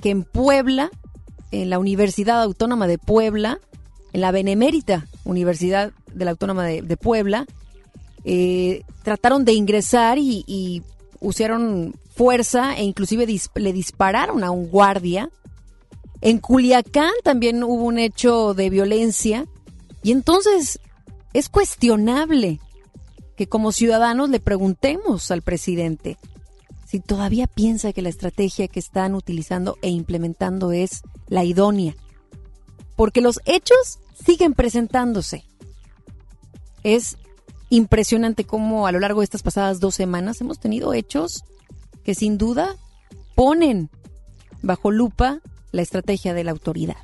[0.00, 0.90] que en Puebla,
[1.52, 3.60] en la Universidad Autónoma de Puebla,
[4.12, 7.46] en la Benemérita Universidad de la Autónoma de, Puebla,
[8.24, 10.82] eh, trataron de ingresar y,
[11.20, 15.30] usaron fuerza e inclusive le dispararon a un guardia.
[16.22, 19.46] En Culiacán también hubo un hecho de violencia.
[20.02, 20.80] Y entonces
[21.32, 22.60] es cuestionable
[23.36, 26.18] que como ciudadanos le preguntemos al presidente
[26.92, 31.96] si todavía piensa que la estrategia que están utilizando e implementando es la idónea.
[32.96, 35.44] Porque los hechos siguen presentándose.
[36.82, 37.16] Es
[37.70, 41.44] impresionante cómo a lo largo de estas pasadas dos semanas hemos tenido hechos
[42.04, 42.76] que sin duda
[43.34, 43.88] ponen
[44.60, 45.40] bajo lupa
[45.70, 46.98] la estrategia de la autoridad.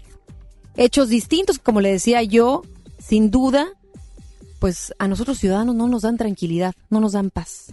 [0.77, 2.61] Hechos distintos, como le decía yo,
[2.99, 3.73] sin duda
[4.59, 7.73] pues a nosotros ciudadanos no nos dan tranquilidad, no nos dan paz.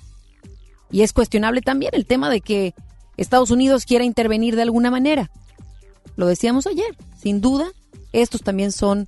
[0.92, 2.74] Y es cuestionable también el tema de que
[3.18, 5.32] Estados Unidos quiera intervenir de alguna manera.
[6.16, 7.68] Lo decíamos ayer, sin duda,
[8.14, 9.08] estos también son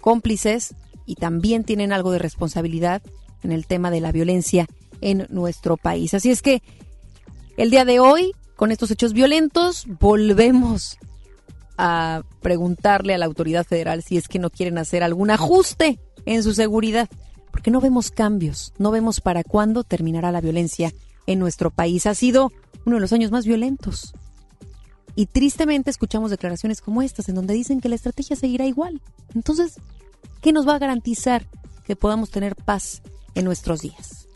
[0.00, 0.74] cómplices
[1.06, 3.02] y también tienen algo de responsabilidad
[3.42, 4.66] en el tema de la violencia
[5.00, 6.14] en nuestro país.
[6.14, 6.62] Así es que
[7.56, 10.98] el día de hoy, con estos hechos violentos, volvemos
[11.78, 16.42] a preguntarle a la autoridad federal si es que no quieren hacer algún ajuste en
[16.42, 17.08] su seguridad,
[17.52, 20.92] porque no vemos cambios, no vemos para cuándo terminará la violencia
[21.26, 22.06] en nuestro país.
[22.06, 22.52] Ha sido
[22.84, 24.12] uno de los años más violentos.
[25.14, 29.00] Y tristemente escuchamos declaraciones como estas, en donde dicen que la estrategia seguirá igual.
[29.34, 29.80] Entonces,
[30.40, 31.46] ¿qué nos va a garantizar
[31.84, 33.02] que podamos tener paz
[33.34, 34.28] en nuestros días?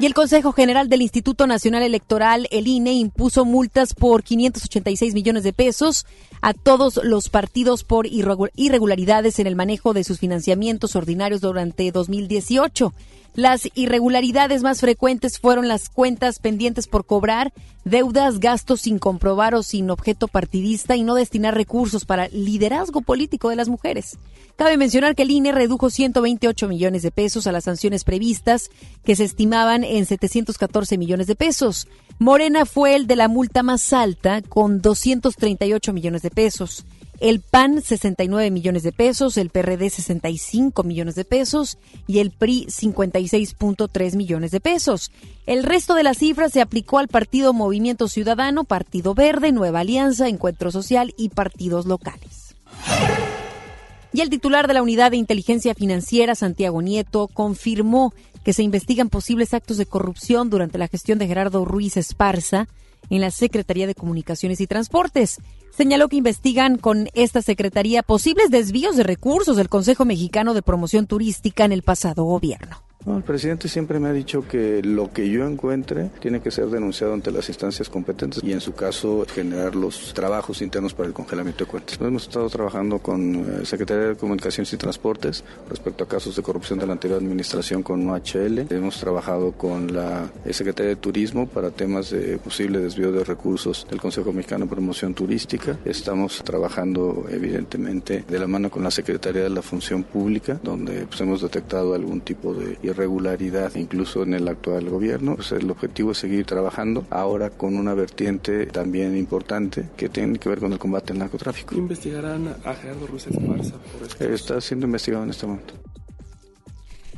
[0.00, 5.44] Y el Consejo General del Instituto Nacional Electoral, el INE, impuso multas por 586 millones
[5.44, 6.04] de pesos
[6.42, 12.92] a todos los partidos por irregularidades en el manejo de sus financiamientos ordinarios durante 2018.
[13.34, 17.52] Las irregularidades más frecuentes fueron las cuentas pendientes por cobrar,
[17.84, 23.48] deudas, gastos sin comprobar o sin objeto partidista y no destinar recursos para liderazgo político
[23.48, 24.18] de las mujeres.
[24.54, 28.70] Cabe mencionar que el INE redujo 128 millones de pesos a las sanciones previstas,
[29.04, 31.88] que se estimaban en 714 millones de pesos.
[32.20, 36.86] Morena fue el de la multa más alta, con 238 millones de pesos
[37.24, 42.66] el PAN 69 millones de pesos, el PRD 65 millones de pesos y el PRI
[42.66, 45.10] 56.3 millones de pesos.
[45.46, 50.28] El resto de las cifras se aplicó al Partido Movimiento Ciudadano, Partido Verde, Nueva Alianza,
[50.28, 52.56] Encuentro Social y partidos locales.
[54.12, 58.12] Y el titular de la Unidad de Inteligencia Financiera, Santiago Nieto, confirmó
[58.44, 62.68] que se investigan posibles actos de corrupción durante la gestión de Gerardo Ruiz Esparza
[63.10, 65.38] en la Secretaría de Comunicaciones y Transportes.
[65.70, 71.06] Señaló que investigan con esta secretaría posibles desvíos de recursos del Consejo Mexicano de Promoción
[71.06, 75.46] Turística en el pasado gobierno el presidente siempre me ha dicho que lo que yo
[75.46, 80.14] encuentre tiene que ser denunciado ante las instancias competentes y en su caso generar los
[80.14, 81.98] trabajos internos para el congelamiento de cuentas.
[82.00, 86.78] Hemos estado trabajando con eh, Secretaría de Comunicaciones y Transportes respecto a casos de corrupción
[86.78, 88.66] de la anterior administración con OHL.
[88.70, 93.86] Hemos trabajado con la eh, Secretaría de Turismo para temas de posible desvío de recursos
[93.88, 95.78] del Consejo Mexicano de Promoción Turística.
[95.84, 101.20] Estamos trabajando evidentemente de la mano con la Secretaría de la Función Pública, donde pues,
[101.20, 105.36] hemos detectado algún tipo de irregularidad incluso en el actual gobierno.
[105.36, 110.48] Pues el objetivo es seguir trabajando ahora con una vertiente también importante que tiene que
[110.48, 111.74] ver con el combate al narcotráfico.
[111.74, 114.24] ¿Investigarán a Gerardo Ruiz Esparza por esto?
[114.24, 115.74] Está siendo investigado en este momento.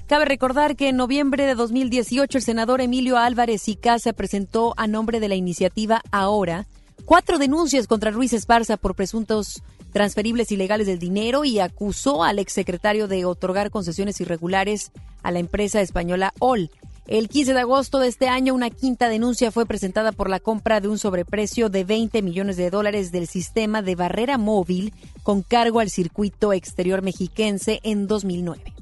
[0.07, 4.87] Cabe recordar que en noviembre de 2018 el senador Emilio Álvarez y Casa presentó a
[4.87, 6.67] nombre de la iniciativa Ahora
[7.05, 9.63] cuatro denuncias contra Ruiz Esparza por presuntos
[9.97, 14.93] transferibles ilegales del dinero y acusó al exsecretario de otorgar concesiones irregulares
[15.23, 16.71] a la empresa española OL.
[17.07, 20.83] El 15 de agosto de este año, una quinta denuncia fue presentada por la compra
[20.83, 24.93] de un sobreprecio de 20 millones de dólares del sistema de barrera móvil
[25.23, 28.75] con cargo al circuito exterior mexiquense en 2009.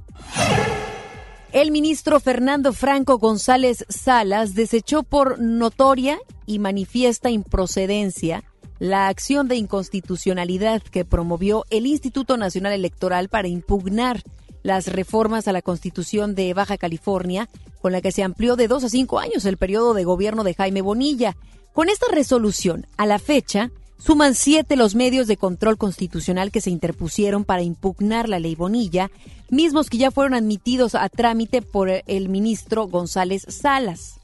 [1.52, 8.42] El ministro Fernando Franco González Salas desechó por notoria y manifiesta improcedencia
[8.84, 14.22] la acción de inconstitucionalidad que promovió el Instituto Nacional Electoral para impugnar
[14.62, 17.48] las reformas a la Constitución de Baja California,
[17.80, 20.52] con la que se amplió de dos a cinco años el periodo de gobierno de
[20.52, 21.34] Jaime Bonilla.
[21.72, 26.68] Con esta resolución, a la fecha, suman siete los medios de control constitucional que se
[26.68, 29.10] interpusieron para impugnar la ley Bonilla,
[29.48, 34.20] mismos que ya fueron admitidos a trámite por el ministro González Salas.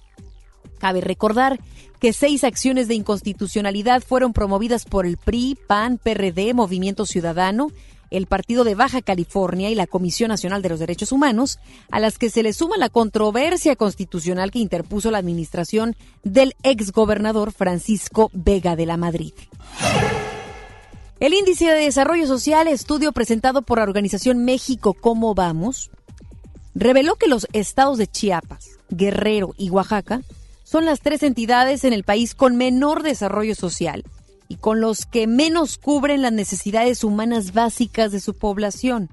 [0.79, 1.61] Cabe recordar
[2.01, 7.71] que seis acciones de inconstitucionalidad fueron promovidas por el PRI, PAN, PRD, Movimiento Ciudadano,
[8.11, 12.19] el Partido de Baja California y la Comisión Nacional de los Derechos Humanos, a las
[12.19, 15.95] que se le suma la controversia constitucional que interpuso la administración
[16.25, 19.33] del exgobernador Francisco Vega de la Madrid.
[21.21, 25.91] El Índice de Desarrollo Social, estudio presentado por la organización México ¿Cómo vamos?,
[26.75, 30.23] reveló que los estados de Chiapas, Guerrero y Oaxaca
[30.71, 34.05] son las tres entidades en el país con menor desarrollo social
[34.47, 39.09] y con los que menos cubren las necesidades humanas básicas de su población.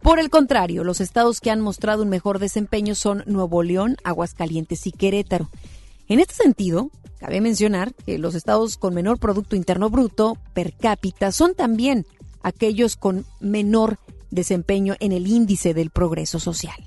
[0.00, 4.86] Por el contrario, los estados que han mostrado un mejor desempeño son Nuevo León, Aguascalientes
[4.86, 5.50] y Querétaro.
[6.08, 11.32] En este sentido, cabe mencionar que los estados con menor Producto Interno Bruto per cápita
[11.32, 12.06] son también
[12.42, 13.98] aquellos con menor
[14.30, 16.82] desempeño en el índice del progreso social.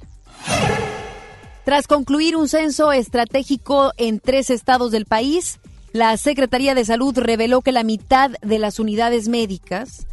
[1.68, 5.59] Tras concluir un censo estratégico en tres estados del país,
[5.91, 10.07] la Secretaría de Salud reveló que la mitad de las unidades médicas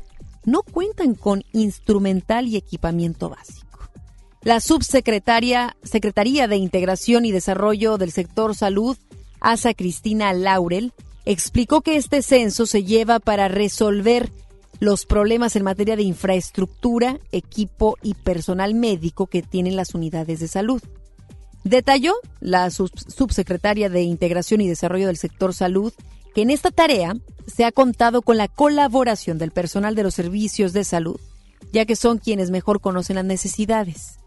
[0.44, 3.88] no cuentan con instrumental y equipamiento básico.
[4.42, 8.96] La subsecretaria Secretaría de Integración y Desarrollo del Sector Salud,
[9.38, 10.92] Asa Cristina Laurel,
[11.24, 14.32] explicó que este censo se lleva para resolver
[14.80, 20.48] los problemas en materia de infraestructura, equipo y personal médico que tienen las unidades de
[20.48, 20.82] salud.
[21.64, 25.92] Detalló la subsecretaria de Integración y Desarrollo del Sector Salud
[26.34, 30.72] que en esta tarea se ha contado con la colaboración del personal de los servicios
[30.72, 31.18] de salud,
[31.72, 34.18] ya que son quienes mejor conocen las necesidades.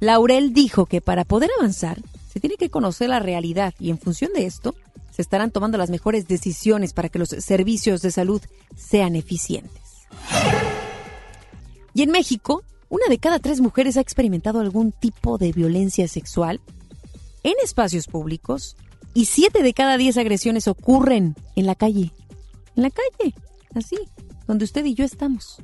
[0.00, 2.00] Laurel dijo que para poder avanzar
[2.32, 4.74] se tiene que conocer la realidad y en función de esto
[5.10, 8.40] se estarán tomando las mejores decisiones para que los servicios de salud
[8.76, 9.82] sean eficientes.
[11.92, 16.60] Y en México, una de cada tres mujeres ha experimentado algún tipo de violencia sexual
[17.42, 18.76] en espacios públicos
[19.14, 22.12] y 7 de cada 10 agresiones ocurren en la calle.
[22.76, 23.34] En la calle,
[23.74, 23.96] así,
[24.46, 25.62] donde usted y yo estamos.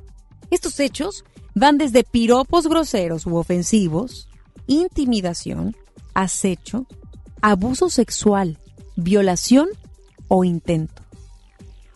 [0.51, 1.23] Estos hechos
[1.53, 4.27] van desde piropos groseros u ofensivos,
[4.67, 5.75] intimidación,
[6.13, 6.85] acecho,
[7.41, 8.59] abuso sexual,
[8.95, 9.69] violación
[10.27, 11.03] o intento.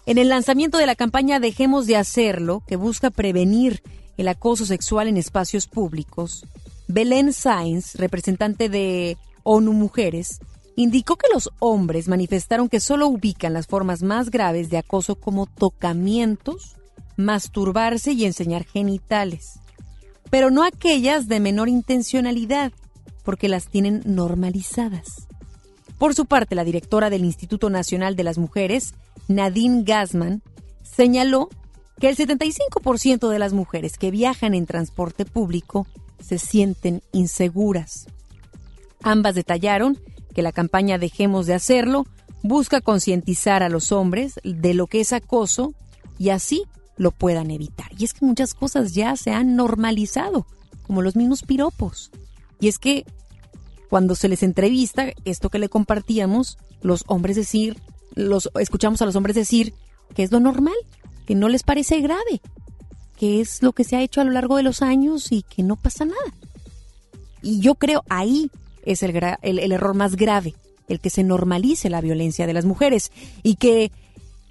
[0.06, 3.84] En el lanzamiento de la campaña Dejemos de Hacerlo, que busca prevenir
[4.18, 6.46] el acoso sexual en espacios públicos,
[6.88, 10.40] Belén Sainz, representante de ONU Mujeres,
[10.76, 15.46] indicó que los hombres manifestaron que solo ubican las formas más graves de acoso como
[15.46, 16.78] tocamientos,
[17.18, 19.60] masturbarse y enseñar genitales,
[20.30, 22.72] pero no aquellas de menor intencionalidad,
[23.24, 25.28] porque las tienen normalizadas.
[25.98, 28.94] Por su parte, la directora del Instituto Nacional de las Mujeres,
[29.28, 30.42] Nadine Gassman,
[30.82, 31.50] señaló
[32.00, 35.88] que el 75% de las mujeres que viajan en transporte público
[36.22, 38.08] se sienten inseguras.
[39.02, 39.98] Ambas detallaron
[40.34, 42.06] que la campaña Dejemos de hacerlo
[42.44, 45.74] busca concientizar a los hombres de lo que es acoso
[46.18, 46.64] y así
[46.98, 47.88] lo puedan evitar.
[47.98, 50.46] Y es que muchas cosas ya se han normalizado,
[50.84, 52.12] como los mismos piropos.
[52.60, 53.06] Y es que
[53.90, 57.82] cuando se les entrevista, esto que le compartíamos, los hombres decir,
[58.16, 59.74] los escuchamos a los hombres decir
[60.14, 60.76] que es lo normal,
[61.26, 62.42] que no les parece grave,
[63.18, 65.64] que es lo que se ha hecho a lo largo de los años y que
[65.64, 66.34] no pasa nada.
[67.42, 68.52] Y yo creo ahí
[68.84, 70.56] es el, el, error más grave,
[70.88, 73.12] el que se normalice la violencia de las mujeres
[73.44, 73.92] y que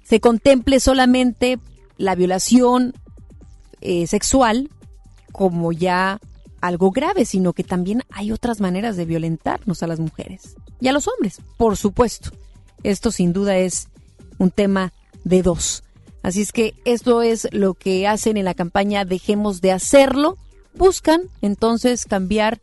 [0.03, 1.59] se contemple solamente
[1.97, 2.93] la violación
[3.81, 4.69] eh, sexual
[5.31, 6.19] como ya
[6.61, 10.91] algo grave, sino que también hay otras maneras de violentarnos a las mujeres y a
[10.91, 12.31] los hombres, por supuesto.
[12.83, 13.89] Esto sin duda es
[14.37, 15.83] un tema de dos.
[16.23, 20.37] Así es que esto es lo que hacen en la campaña Dejemos de hacerlo.
[20.73, 22.59] Buscan entonces cambiar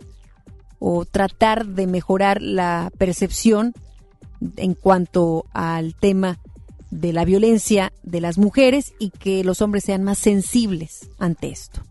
[0.88, 3.74] o tratar de mejorar la percepción
[4.56, 6.38] en cuanto al tema
[6.92, 11.82] de la violencia de las mujeres y que los hombres sean más sensibles ante esto.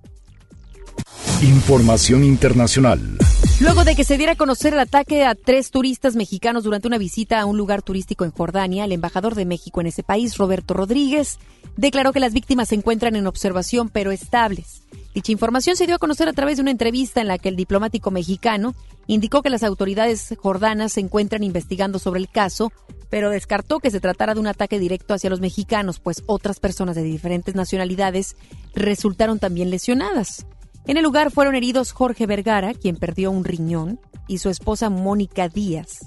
[1.41, 3.17] Información internacional.
[3.59, 6.97] Luego de que se diera a conocer el ataque a tres turistas mexicanos durante una
[6.97, 10.73] visita a un lugar turístico en Jordania, el embajador de México en ese país, Roberto
[10.73, 11.37] Rodríguez,
[11.75, 14.83] declaró que las víctimas se encuentran en observación pero estables.
[15.16, 17.55] Dicha información se dio a conocer a través de una entrevista en la que el
[17.55, 18.76] diplomático mexicano
[19.07, 22.74] indicó que las autoridades jordanas se encuentran investigando sobre el caso,
[23.09, 26.97] pero descartó que se tratara de un ataque directo hacia los mexicanos, pues otras personas
[26.97, 28.36] de diferentes nacionalidades
[28.74, 30.45] resultaron también lesionadas.
[30.86, 35.47] En el lugar fueron heridos Jorge Vergara, quien perdió un riñón, y su esposa Mónica
[35.47, 35.99] Díaz.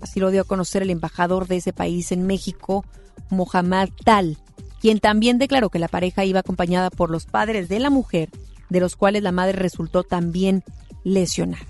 [0.00, 2.86] Así lo dio a conocer el embajador de ese país en México,
[3.28, 4.38] Mohamed Tal,
[4.86, 8.30] quien también declaró que la pareja iba acompañada por los padres de la mujer,
[8.68, 10.62] de los cuales la madre resultó también
[11.02, 11.66] lesionada.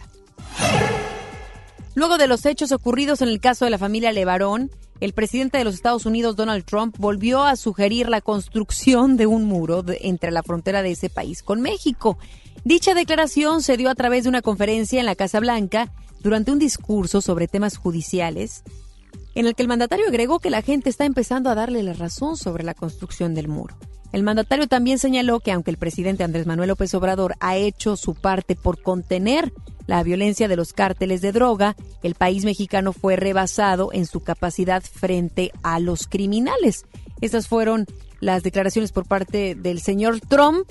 [1.94, 5.64] Luego de los hechos ocurridos en el caso de la familia Levarón, el presidente de
[5.64, 10.42] los Estados Unidos, Donald Trump, volvió a sugerir la construcción de un muro entre la
[10.42, 12.18] frontera de ese país con México.
[12.64, 15.90] Dicha declaración se dio a través de una conferencia en la Casa Blanca
[16.20, 18.62] durante un discurso sobre temas judiciales,
[19.36, 22.38] en el que el mandatario agregó que la gente está empezando a darle la razón
[22.38, 23.76] sobre la construcción del muro.
[24.12, 28.14] El mandatario también señaló que aunque el presidente Andrés Manuel López Obrador ha hecho su
[28.14, 29.52] parte por contener
[29.86, 34.82] la violencia de los cárteles de droga, el país mexicano fue rebasado en su capacidad
[34.82, 36.86] frente a los criminales.
[37.20, 37.84] Estas fueron
[38.20, 40.66] las declaraciones por parte del señor Trump,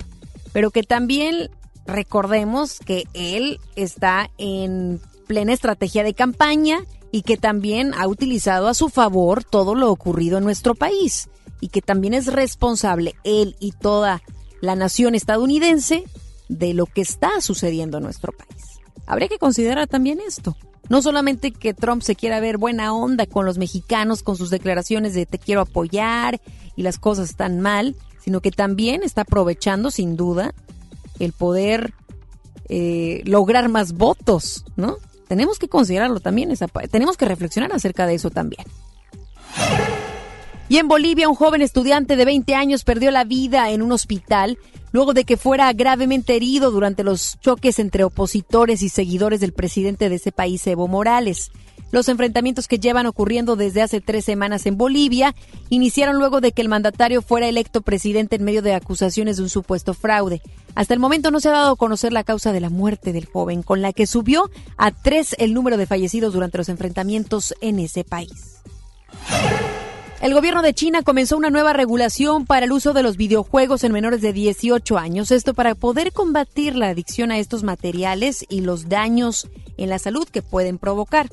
[0.52, 1.50] pero que también
[1.86, 6.80] recordemos que él está en plena estrategia de campaña
[7.12, 11.28] y que también ha utilizado a su favor todo lo ocurrido en nuestro país
[11.60, 14.22] y que también es responsable él y toda
[14.60, 16.04] la nación estadounidense
[16.48, 18.62] de lo que está sucediendo en nuestro país.
[19.06, 20.56] Habría que considerar también esto.
[20.88, 25.14] No solamente que Trump se quiera ver buena onda con los mexicanos con sus declaraciones
[25.14, 26.40] de te quiero apoyar
[26.76, 30.54] y las cosas están mal, sino que también está aprovechando sin duda
[31.18, 31.94] el poder
[32.68, 34.98] eh, lograr más votos, ¿no?
[35.28, 36.52] Tenemos que considerarlo también,
[36.90, 38.64] tenemos que reflexionar acerca de eso también.
[40.68, 44.58] Y en Bolivia, un joven estudiante de 20 años perdió la vida en un hospital
[44.90, 50.08] luego de que fuera gravemente herido durante los choques entre opositores y seguidores del presidente
[50.08, 51.50] de ese país, Evo Morales.
[51.96, 55.34] Los enfrentamientos que llevan ocurriendo desde hace tres semanas en Bolivia
[55.70, 59.48] iniciaron luego de que el mandatario fuera electo presidente en medio de acusaciones de un
[59.48, 60.42] supuesto fraude.
[60.74, 63.24] Hasta el momento no se ha dado a conocer la causa de la muerte del
[63.24, 67.78] joven, con la que subió a tres el número de fallecidos durante los enfrentamientos en
[67.78, 68.58] ese país.
[70.20, 73.92] El gobierno de China comenzó una nueva regulación para el uso de los videojuegos en
[73.92, 78.90] menores de 18 años, esto para poder combatir la adicción a estos materiales y los
[78.90, 81.30] daños en la salud que pueden provocar.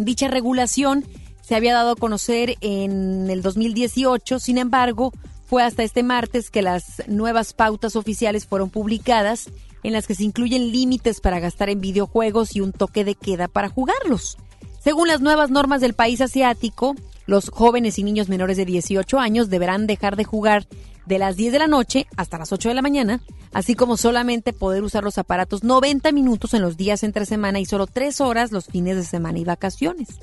[0.00, 1.04] Dicha regulación
[1.42, 5.12] se había dado a conocer en el 2018, sin embargo,
[5.44, 9.50] fue hasta este martes que las nuevas pautas oficiales fueron publicadas
[9.82, 13.46] en las que se incluyen límites para gastar en videojuegos y un toque de queda
[13.46, 14.38] para jugarlos.
[14.82, 16.94] Según las nuevas normas del país asiático,
[17.26, 20.66] los jóvenes y niños menores de 18 años deberán dejar de jugar
[21.06, 23.20] de las 10 de la noche hasta las 8 de la mañana,
[23.52, 27.64] así como solamente poder usar los aparatos 90 minutos en los días entre semana y
[27.64, 30.18] solo 3 horas los fines de semana y vacaciones.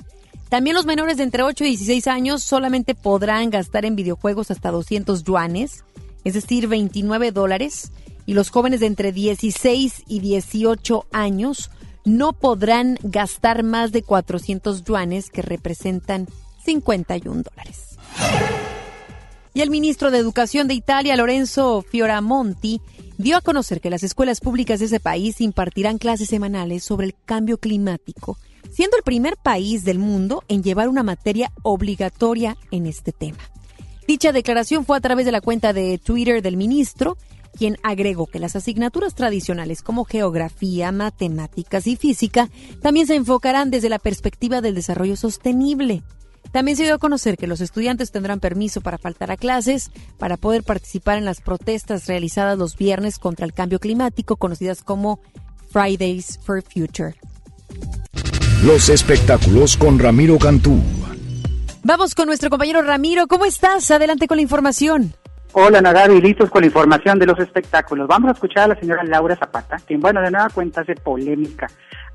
[0.48, 4.70] También los menores de entre 8 y 16 años solamente podrán gastar en videojuegos hasta
[4.70, 5.84] 200 yuanes,
[6.24, 7.92] es decir, 29 dólares,
[8.24, 11.70] y los jóvenes de entre 16 y 18 años
[12.04, 16.26] no podrán gastar más de 400 yuanes, que representan
[16.64, 17.98] 51 dólares.
[19.58, 22.80] Y el ministro de Educación de Italia, Lorenzo Fioramonti,
[23.16, 27.16] dio a conocer que las escuelas públicas de ese país impartirán clases semanales sobre el
[27.24, 28.38] cambio climático,
[28.70, 33.38] siendo el primer país del mundo en llevar una materia obligatoria en este tema.
[34.06, 37.16] Dicha declaración fue a través de la cuenta de Twitter del ministro,
[37.52, 42.48] quien agregó que las asignaturas tradicionales como geografía, matemáticas y física
[42.80, 46.04] también se enfocarán desde la perspectiva del desarrollo sostenible.
[46.52, 50.36] También se dio a conocer que los estudiantes tendrán permiso para faltar a clases, para
[50.36, 55.20] poder participar en las protestas realizadas los viernes contra el cambio climático, conocidas como
[55.70, 57.14] Fridays for Future.
[58.64, 60.80] Los espectáculos con Ramiro Cantú.
[61.84, 63.28] Vamos con nuestro compañero Ramiro.
[63.28, 63.90] ¿Cómo estás?
[63.90, 65.14] Adelante con la información.
[65.54, 68.06] Hola Nagabi, listos con la información de los espectáculos.
[68.06, 71.66] Vamos a escuchar a la señora Laura Zapata, quien bueno, de nueva cuenta hace polémica.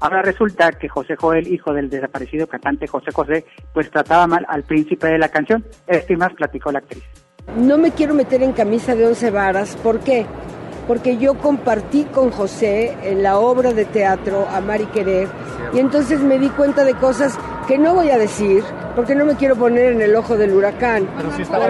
[0.01, 4.61] Ahora resulta que José Joel, hijo del desaparecido cantante José José, pues trataba mal al
[4.61, 5.65] príncipe de la canción.
[5.87, 7.03] Esto y más platicó la actriz.
[7.57, 10.27] No me quiero meter en camisa de once varas, ¿por qué?
[10.87, 15.27] Porque yo compartí con José en la obra de teatro Amar y Querer
[15.73, 18.63] y entonces me di cuenta de cosas que no voy a decir
[18.95, 21.07] porque no me quiero poner en el ojo del huracán.
[21.17, 21.67] Pero si estaba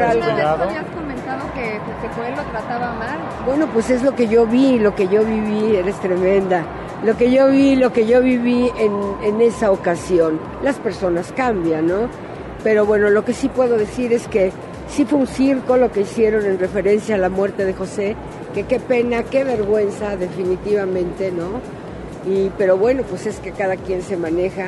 [1.53, 3.19] que José Joel lo trataba mal.
[3.45, 6.65] Bueno, pues es lo que yo vi, lo que yo viví, eres tremenda.
[7.03, 10.39] Lo que yo vi, lo que yo viví en, en esa ocasión.
[10.63, 12.07] Las personas cambian, ¿no?
[12.63, 14.51] Pero bueno, lo que sí puedo decir es que
[14.87, 18.15] sí fue un circo lo que hicieron en referencia a la muerte de José,
[18.53, 21.59] que qué pena, qué vergüenza, definitivamente, ¿no?
[22.25, 24.67] Y, pero bueno, pues es que cada quien se maneja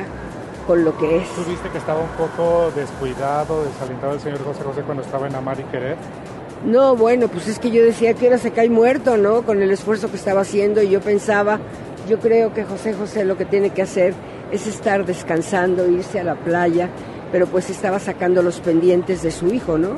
[0.66, 1.28] con lo que es.
[1.30, 5.34] ¿Tú viste que estaba un poco descuidado, desalentado el señor José José cuando estaba en
[5.34, 5.96] Amar y Querer?
[6.66, 9.42] No, bueno, pues es que yo decía que ahora se cae muerto, ¿no?
[9.42, 11.60] Con el esfuerzo que estaba haciendo y yo pensaba,
[12.08, 14.14] yo creo que José José lo que tiene que hacer
[14.50, 16.90] es estar descansando, irse a la playa,
[17.30, 19.90] pero pues estaba sacando los pendientes de su hijo, ¿no?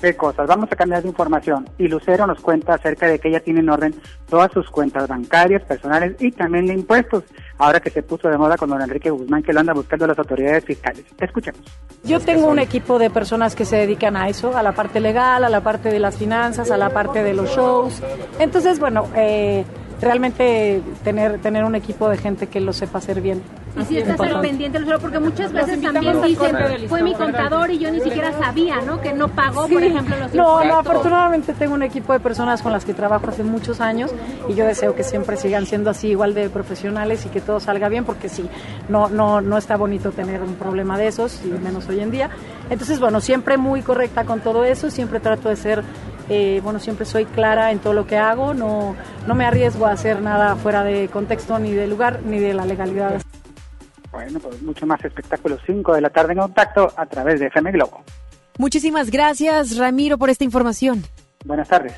[0.00, 0.46] Qué cosas.
[0.46, 1.68] Vamos a cambiar de información.
[1.78, 3.94] Y Lucero nos cuenta acerca de que ella tiene en orden
[4.28, 7.24] todas sus cuentas bancarias, personales y también de impuestos.
[7.58, 10.18] Ahora que se puso de moda con don Enrique Guzmán, que lo anda buscando las
[10.18, 11.04] autoridades fiscales.
[11.18, 11.60] Escuchemos.
[12.04, 15.44] Yo tengo un equipo de personas que se dedican a eso, a la parte legal,
[15.44, 18.02] a la parte de las finanzas, a la parte de los shows.
[18.38, 19.64] Entonces, bueno, eh,
[20.00, 23.42] realmente tener, tener un equipo de gente que lo sepa hacer bien.
[23.78, 26.56] Y si estás al pendiente, porque muchas veces también dicen,
[26.88, 29.00] fue mi contador y yo ni siquiera sabía, ¿no?
[29.00, 32.72] Que no pagó, por ejemplo, los No, no, afortunadamente tengo un equipo de personas con
[32.72, 34.10] las que trabajo hace muchos años
[34.48, 37.88] y yo deseo que siempre sigan siendo así igual de profesionales y que todo salga
[37.88, 38.48] bien, porque sí,
[38.88, 42.30] no, no, no está bonito tener un problema de esos, y menos hoy en día.
[42.70, 45.84] Entonces, bueno, siempre muy correcta con todo eso, siempre trato de ser
[46.30, 48.94] eh, bueno, siempre soy clara en todo lo que hago, no,
[49.26, 52.64] no me arriesgo a hacer nada fuera de contexto, ni de lugar, ni de la
[52.64, 53.20] legalidad.
[54.12, 57.72] Bueno, pues mucho más espectáculos 5 de la tarde en contacto a través de FM
[57.72, 58.02] Globo.
[58.58, 61.02] Muchísimas gracias, Ramiro, por esta información.
[61.44, 61.94] Buenas tardes.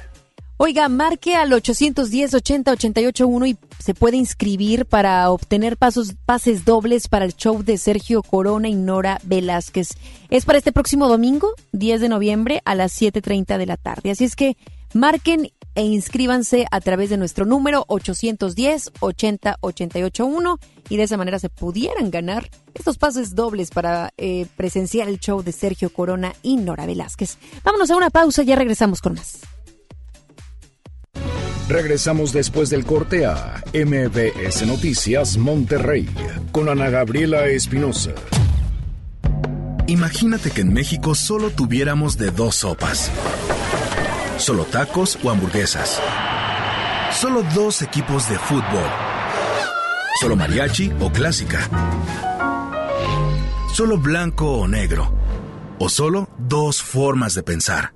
[0.64, 6.64] Oiga, marque al 810 80 88 1 y se puede inscribir para obtener pasos, pases
[6.64, 9.88] dobles para el show de Sergio Corona y Nora Velázquez.
[10.30, 14.12] Es para este próximo domingo, 10 de noviembre, a las 7.30 de la tarde.
[14.12, 14.56] Así es que
[14.94, 20.58] marquen e inscríbanse a través de nuestro número 810 80 88 1
[20.90, 25.42] y de esa manera se pudieran ganar estos pases dobles para eh, presenciar el show
[25.42, 27.38] de Sergio Corona y Nora Velázquez.
[27.64, 29.40] Vámonos a una pausa, ya regresamos con más.
[31.68, 36.08] Regresamos después del corte a MBS Noticias Monterrey
[36.50, 38.12] con Ana Gabriela Espinosa.
[39.86, 43.10] Imagínate que en México solo tuviéramos de dos sopas.
[44.38, 46.00] Solo tacos o hamburguesas.
[47.12, 48.88] Solo dos equipos de fútbol.
[50.20, 51.68] Solo mariachi o clásica.
[53.72, 55.12] Solo blanco o negro.
[55.78, 57.92] O solo dos formas de pensar.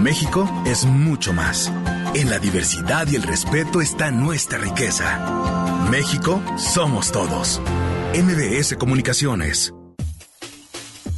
[0.00, 1.72] México es mucho más.
[2.16, 5.86] En la diversidad y el respeto está nuestra riqueza.
[5.90, 7.60] México somos todos.
[8.14, 9.75] MBS Comunicaciones.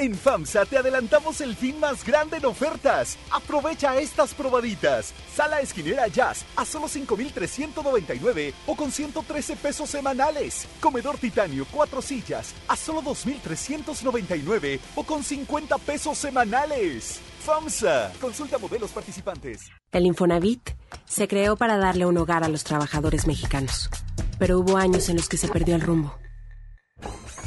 [0.00, 3.18] En FAMSA te adelantamos el fin más grande en ofertas.
[3.30, 5.12] Aprovecha estas probaditas.
[5.34, 10.66] Sala esquinera Jazz a solo 5,399 o con 113 pesos semanales.
[10.80, 17.20] Comedor titanio 4 sillas a solo 2,399 o con 50 pesos semanales.
[17.44, 18.10] FAMSA.
[18.22, 19.68] Consulta modelos participantes.
[19.92, 20.70] El Infonavit
[21.04, 23.90] se creó para darle un hogar a los trabajadores mexicanos.
[24.38, 26.14] Pero hubo años en los que se perdió el rumbo.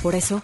[0.03, 0.43] Por eso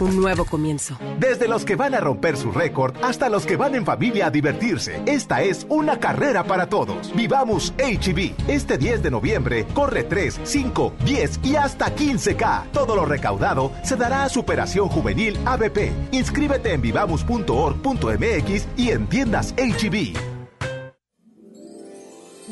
[0.00, 0.96] un nuevo comienzo.
[1.18, 4.30] Desde los que van a romper su récord hasta los que van en familia a
[4.30, 7.14] divertirse, esta es una carrera para todos.
[7.14, 8.34] Vivamos HB.
[8.48, 12.70] Este 10 de noviembre corre 3, 5, 10 y hasta 15K.
[12.72, 15.92] Todo lo recaudado se dará a Superación Juvenil ABP.
[16.12, 20.33] Inscríbete en vivamos.org.mx y en tiendas HB.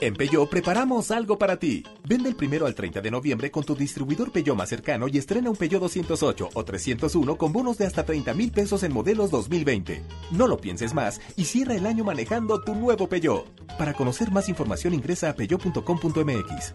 [0.00, 1.84] En Peyo preparamos algo para ti.
[2.06, 5.50] Vende el primero al 30 de noviembre con tu distribuidor Peyo más cercano y estrena
[5.50, 10.02] un Peyo 208 o 301 con bonos de hasta 30 mil pesos en modelos 2020.
[10.32, 13.44] No lo pienses más y cierra el año manejando tu nuevo Peyo.
[13.78, 16.74] Para conocer más información ingresa a peyo.com.mx.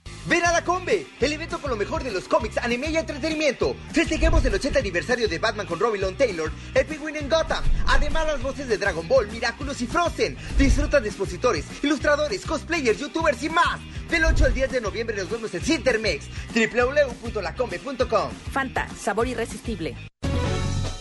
[0.27, 3.75] Ven a la Combe, el evento con lo mejor de los cómics, anime y entretenimiento.
[3.91, 7.63] Festejemos el 80 aniversario de Batman con Robin Long Taylor, el Penguin en Gotham.
[7.87, 10.37] Además, las voces de Dragon Ball, Miraculous y Frozen.
[10.57, 13.79] Disfruta de expositores, ilustradores, cosplayers, youtubers y más.
[14.09, 18.31] Del 8 al 10 de noviembre nos vemos en Cintermex, www.lacombe.com.
[18.51, 19.95] Fanta, sabor irresistible.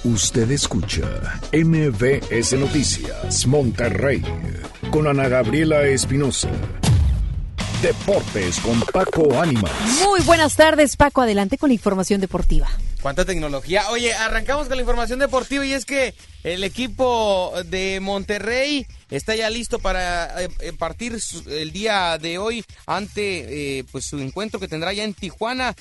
[0.03, 1.03] Usted escucha
[1.53, 4.23] MBS Noticias Monterrey
[4.91, 6.49] con Ana Gabriela Espinosa.
[7.83, 9.73] Deportes con Paco Ánimas.
[10.05, 11.23] Muy buenas tardes, Paco.
[11.23, 12.69] Adelante con la información deportiva.
[13.03, 13.89] ¿Cuánta tecnología?
[13.91, 19.49] Oye, arrancamos con la información deportiva y es que el equipo de Monterrey está ya
[19.49, 24.69] listo para eh, eh, partir el día de hoy ante eh, pues su encuentro que
[24.69, 25.75] tendrá ya en Tijuana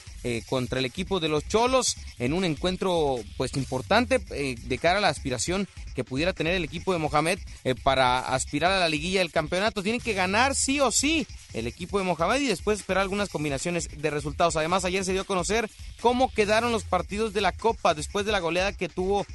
[0.48, 5.08] contra el equipo de los Cholos en un encuentro pues importante de cara a la
[5.08, 7.40] aspiración que pudiera tener el equipo de Mohamed
[7.84, 9.82] para aspirar a la liguilla del campeonato.
[9.82, 13.90] Tienen que ganar sí o sí el equipo de Mohamed y después esperar algunas combinaciones
[13.98, 14.56] de resultados.
[14.56, 15.70] Además, ayer se dio a conocer
[16.02, 19.26] cómo quedaron los partidos de la Copa después de la goleada que tuvo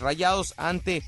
[0.00, 1.04] Rayados ante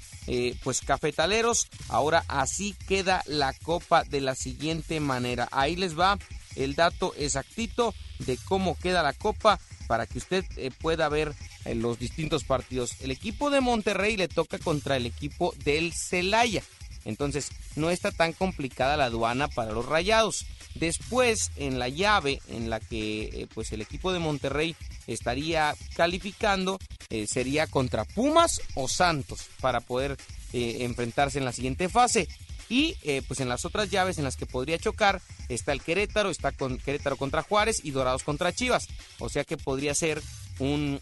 [0.63, 1.69] pues Cafetaleros.
[1.89, 5.49] Ahora así queda la copa de la siguiente manera.
[5.51, 6.19] Ahí les va
[6.55, 11.35] el dato exactito de cómo queda la copa para que usted eh, pueda ver
[11.65, 13.01] eh, los distintos partidos.
[13.01, 16.63] El equipo de Monterrey le toca contra el equipo del Celaya.
[17.05, 20.47] Entonces, no está tan complicada la aduana para los rayados.
[20.75, 24.75] Después, en la llave en la que eh, pues el equipo de Monterrey
[25.07, 26.79] estaría calificando,
[27.11, 30.17] eh, sería contra Pumas o Santos para poder
[30.53, 32.29] eh, enfrentarse en la siguiente fase.
[32.69, 32.97] Y
[33.29, 35.21] pues en las otras llaves en las que podría chocar
[35.51, 38.89] está el Querétaro, está con Querétaro contra Juárez y Dorados contra Chivas.
[39.19, 40.23] O sea que podría ser
[40.59, 40.99] un,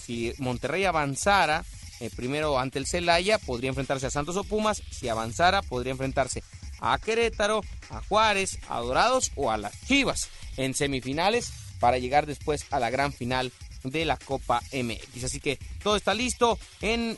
[0.00, 1.64] si Monterrey avanzara,
[2.14, 4.80] primero ante el Celaya, podría enfrentarse a Santos o Pumas.
[4.92, 6.44] Si avanzara, podría enfrentarse
[6.80, 12.66] a Querétaro, a Juárez, a Dorados o a las Chivas en semifinales para llegar después
[12.70, 13.52] a la gran final
[13.84, 15.24] de la Copa MX.
[15.24, 17.16] Así que todo está listo en,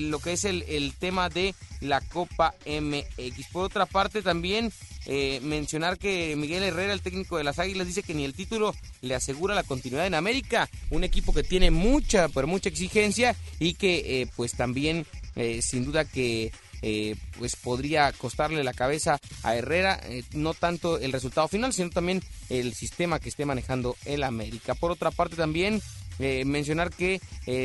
[0.00, 3.46] lo que es el, tema de la Copa MX.
[3.52, 4.72] Por otra parte, también
[5.06, 8.74] eh, mencionar que Miguel Herrera, el técnico de las Águilas, dice que ni el título
[9.00, 10.68] le asegura la continuidad en América.
[10.90, 15.06] Un equipo que tiene mucha, pero mucha exigencia y que eh, pues también
[15.36, 16.52] eh, sin duda que
[16.82, 21.90] eh, pues podría costarle la cabeza a Herrera, eh, no tanto el resultado final, sino
[21.90, 24.74] también el sistema que esté manejando el América.
[24.74, 25.82] Por otra parte también
[26.20, 27.20] eh, mencionar que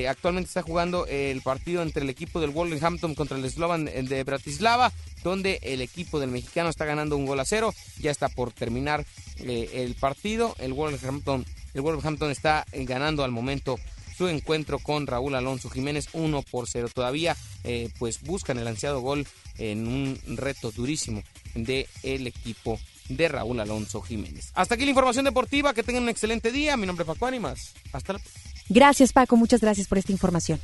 [0.07, 4.91] actualmente está jugando el partido entre el equipo del Wolverhampton contra el Slovan de Bratislava,
[5.24, 9.05] donde el equipo del mexicano está ganando un gol a cero, ya está por terminar
[9.38, 13.78] el partido, el Wolverhampton, el Wolverhampton está ganando al momento
[14.16, 16.89] su encuentro con Raúl Alonso Jiménez 1 por 0.
[16.93, 21.24] Todavía eh, pues buscan el ansiado gol en un reto durísimo
[21.55, 24.51] del el equipo de Raúl Alonso Jiménez.
[24.53, 26.78] Hasta aquí la información deportiva, que tengan un excelente día.
[26.78, 27.74] Mi nombre es Paco Ánimas.
[27.91, 28.22] Hasta la
[28.70, 30.59] Gracias Paco, muchas gracias por esta información.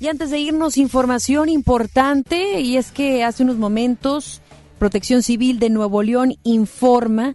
[0.00, 4.40] Y antes de irnos, información importante, y es que hace unos momentos
[4.78, 7.34] Protección Civil de Nuevo León informa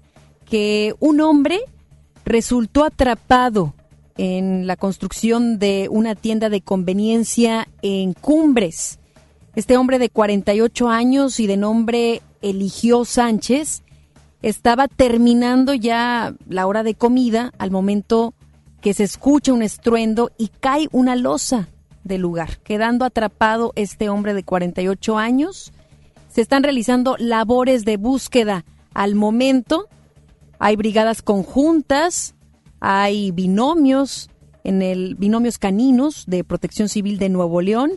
[0.49, 1.59] que un hombre
[2.25, 3.73] resultó atrapado
[4.17, 8.99] en la construcción de una tienda de conveniencia en Cumbres.
[9.55, 13.83] Este hombre de 48 años y de nombre Eligió Sánchez
[14.41, 18.33] estaba terminando ya la hora de comida al momento
[18.81, 21.69] que se escucha un estruendo y cae una losa
[22.03, 25.71] del lugar, quedando atrapado este hombre de 48 años.
[26.29, 29.87] Se están realizando labores de búsqueda al momento.
[30.59, 32.35] Hay brigadas conjuntas
[32.85, 34.29] hay binomios
[34.65, 37.93] en el binomios caninos de Protección Civil de Nuevo León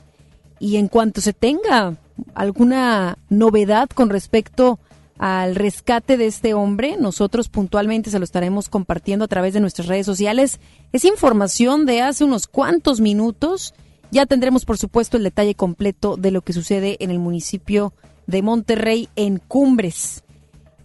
[0.61, 1.97] y en cuanto se tenga
[2.34, 4.78] alguna novedad con respecto
[5.18, 9.89] al rescate de este hombre, nosotros puntualmente se lo estaremos compartiendo a través de nuestras
[9.89, 10.61] redes sociales.
[10.93, 13.74] Es información de hace unos cuantos minutos.
[14.12, 17.93] Ya tendremos, por supuesto, el detalle completo de lo que sucede en el municipio
[18.28, 20.22] de Monterrey en Cumbres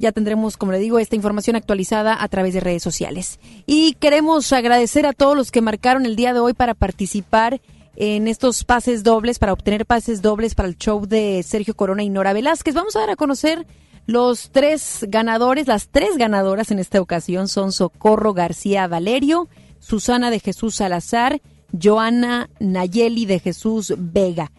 [0.02, 3.40] ya tendremos, como le digo, esta información actualizada a través de redes sociales.
[3.66, 7.62] Y queremos agradecer a todos los que marcaron el día de hoy para participar
[7.96, 12.10] en estos pases dobles, para obtener pases dobles para el show de Sergio Corona y
[12.10, 12.74] Nora Velázquez.
[12.74, 13.68] Vamos a dar a conocer
[14.08, 19.48] los tres ganadores, las tres ganadoras en esta ocasión son Socorro García Valerio,
[19.80, 21.42] Susana de Jesús Salazar,
[21.80, 24.52] Joana Nayeli de Jesús Vega.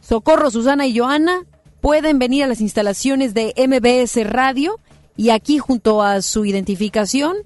[0.00, 1.44] Socorro, Susana y Joana
[1.80, 4.80] pueden venir a las instalaciones de MBS Radio
[5.18, 7.36] y aquí junto a su identificación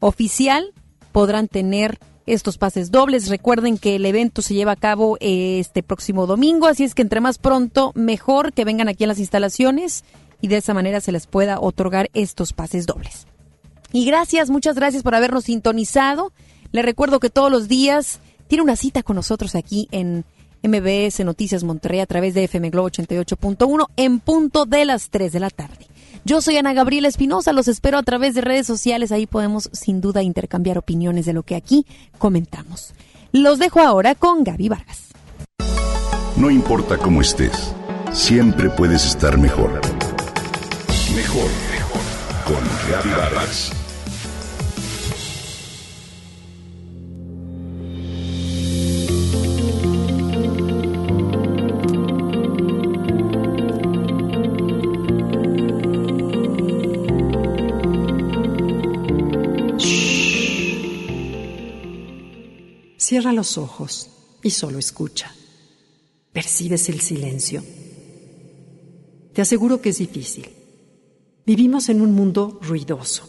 [0.00, 0.74] oficial
[1.12, 3.30] podrán tener estos pases dobles.
[3.30, 7.00] Recuerden que el evento se lleva a cabo eh, este próximo domingo, así es que
[7.00, 10.04] entre más pronto, mejor que vengan aquí a las instalaciones
[10.42, 13.26] y de esa manera se les pueda otorgar estos pases dobles.
[13.94, 16.34] Y gracias, muchas gracias por habernos sintonizado.
[16.70, 20.26] Les recuerdo que todos los días tiene una cita con nosotros aquí en
[20.62, 25.40] MBS Noticias Monterrey a través de FM Globo 88.1 en punto de las 3 de
[25.40, 25.86] la tarde.
[26.24, 30.00] Yo soy Ana Gabriela Espinosa, los espero a través de redes sociales, ahí podemos sin
[30.00, 31.84] duda intercambiar opiniones de lo que aquí
[32.18, 32.94] comentamos.
[33.32, 35.08] Los dejo ahora con Gaby Vargas.
[36.36, 37.74] No importa cómo estés,
[38.12, 39.80] siempre puedes estar mejor.
[41.16, 42.02] Mejor, mejor.
[42.46, 43.81] Con Gaby Vargas.
[63.12, 64.08] Cierra los ojos
[64.42, 65.34] y solo escucha.
[66.32, 67.62] ¿Percibes el silencio?
[69.34, 70.48] Te aseguro que es difícil.
[71.44, 73.28] Vivimos en un mundo ruidoso.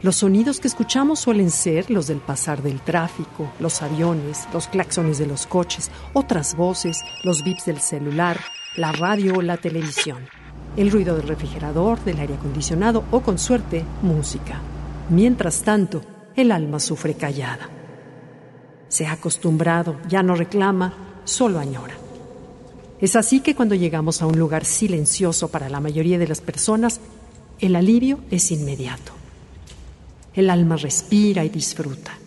[0.00, 5.18] Los sonidos que escuchamos suelen ser los del pasar del tráfico, los aviones, los claxones
[5.18, 8.40] de los coches, otras voces, los bips del celular,
[8.78, 10.26] la radio o la televisión,
[10.78, 14.62] el ruido del refrigerador, del aire acondicionado o, con suerte, música.
[15.10, 16.00] Mientras tanto,
[16.34, 17.68] el alma sufre callada
[18.90, 21.94] se ha acostumbrado, ya no reclama, solo añora.
[23.00, 27.00] Es así que cuando llegamos a un lugar silencioso para la mayoría de las personas,
[27.58, 29.12] el alivio es inmediato.
[30.34, 32.18] El alma respira y disfruta.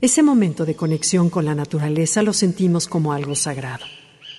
[0.00, 3.84] Ese momento de conexión con la naturaleza lo sentimos como algo sagrado.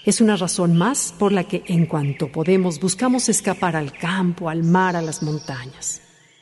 [0.05, 4.63] Es una razón más por la que en cuanto podemos buscamos escapar al campo, al
[4.63, 6.01] mar, a las montañas.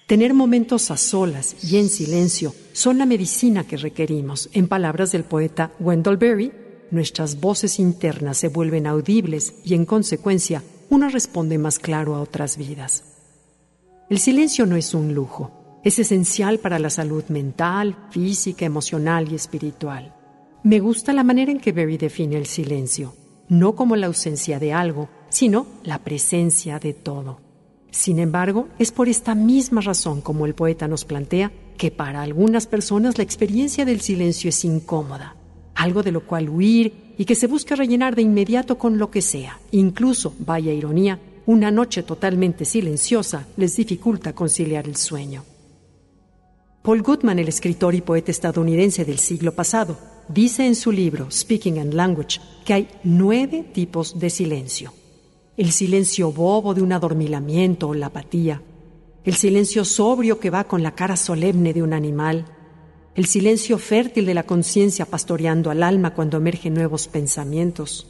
[0.10, 4.50] Tener momentos a solas y en silencio son la medicina que requerimos.
[4.54, 6.52] En palabras del poeta Wendell Berry,
[6.90, 12.58] nuestras voces internas se vuelven audibles y en consecuencia uno responde más claro a otras
[12.58, 13.04] vidas.
[14.10, 19.36] El silencio no es un lujo, es esencial para la salud mental, física, emocional y
[19.36, 20.16] espiritual.
[20.64, 23.14] Me gusta la manera en que Berry define el silencio,
[23.48, 27.49] no como la ausencia de algo, sino la presencia de todo.
[27.92, 32.68] Sin embargo, es por esta misma razón, como el poeta nos plantea, que para algunas
[32.68, 35.36] personas la experiencia del silencio es incómoda,
[35.76, 39.22] algo de lo cual huir y que se busca rellenar de inmediato con lo que
[39.22, 39.60] sea.
[39.72, 45.44] Incluso, vaya ironía, una noche totalmente silenciosa les dificulta conciliar el sueño.
[46.84, 51.80] Paul Goodman, el escritor y poeta estadounidense del siglo pasado, dice en su libro Speaking
[51.80, 54.94] and Language que hay nueve tipos de silencio.
[55.60, 58.62] El silencio bobo de un adormilamiento o la apatía,
[59.26, 62.46] el silencio sobrio que va con la cara solemne de un animal,
[63.14, 68.08] el silencio fértil de la conciencia pastoreando al alma cuando emergen nuevos pensamientos,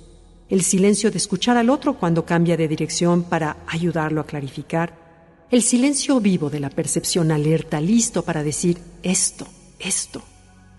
[0.47, 5.63] el silencio de escuchar al otro cuando cambia de dirección para ayudarlo a clarificar, el
[5.63, 9.47] silencio vivo de la percepción alerta, listo para decir esto,
[9.79, 10.21] esto.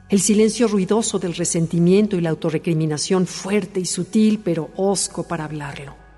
[0.08, 6.09] El silencio ruidoso del resentimiento y la autorrecriminación fuerte y sutil, pero hosco para hablarlo.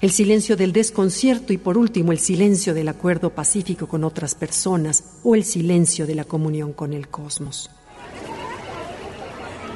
[0.00, 5.04] El silencio del desconcierto y por último el silencio del acuerdo pacífico con otras personas
[5.22, 7.70] o el silencio de la comunión con el cosmos.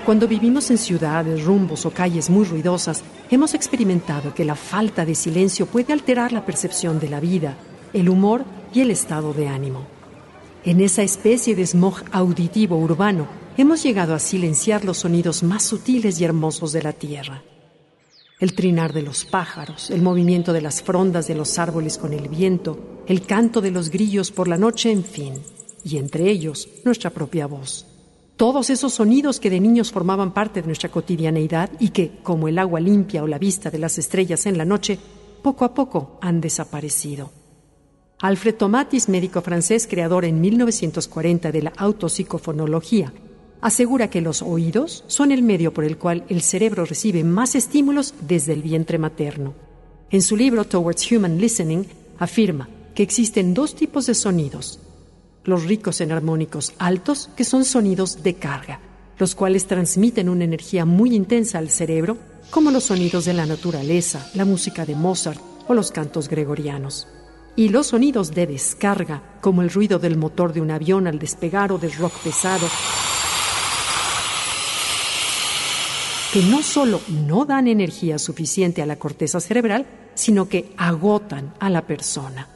[0.06, 5.14] Cuando vivimos en ciudades, rumbos o calles muy ruidosas, hemos experimentado que la falta de
[5.14, 7.58] silencio puede alterar la percepción de la vida,
[7.92, 9.86] el humor y el estado de ánimo.
[10.64, 16.18] En esa especie de smog auditivo urbano hemos llegado a silenciar los sonidos más sutiles
[16.18, 17.42] y hermosos de la tierra.
[18.40, 22.28] El trinar de los pájaros, el movimiento de las frondas de los árboles con el
[22.28, 25.34] viento, el canto de los grillos por la noche, en fin,
[25.84, 27.86] y entre ellos nuestra propia voz.
[28.36, 32.58] Todos esos sonidos que de niños formaban parte de nuestra cotidianeidad y que, como el
[32.58, 34.98] agua limpia o la vista de las estrellas en la noche,
[35.40, 37.30] poco a poco han desaparecido.
[38.18, 43.12] Alfred Tomatis, médico francés, creador en 1940 de la autopsicofonología,
[43.64, 48.12] asegura que los oídos son el medio por el cual el cerebro recibe más estímulos
[48.20, 49.54] desde el vientre materno.
[50.10, 51.86] En su libro Towards Human Listening
[52.18, 54.80] afirma que existen dos tipos de sonidos.
[55.44, 58.80] Los ricos en armónicos altos, que son sonidos de carga,
[59.18, 62.18] los cuales transmiten una energía muy intensa al cerebro,
[62.50, 67.08] como los sonidos de la naturaleza, la música de Mozart o los cantos gregorianos
[67.56, 71.72] y los sonidos de descarga, como el ruido del motor de un avión al despegar
[71.72, 72.66] o del rock pesado,
[76.34, 81.70] que no solo no dan energía suficiente a la corteza cerebral, sino que agotan a
[81.70, 82.48] la persona.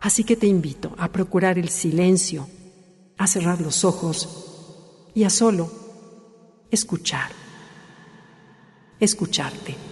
[0.00, 2.48] Así que te invito a procurar el silencio,
[3.18, 5.70] a cerrar los ojos y a solo
[6.70, 7.28] escuchar,
[8.98, 9.91] escucharte.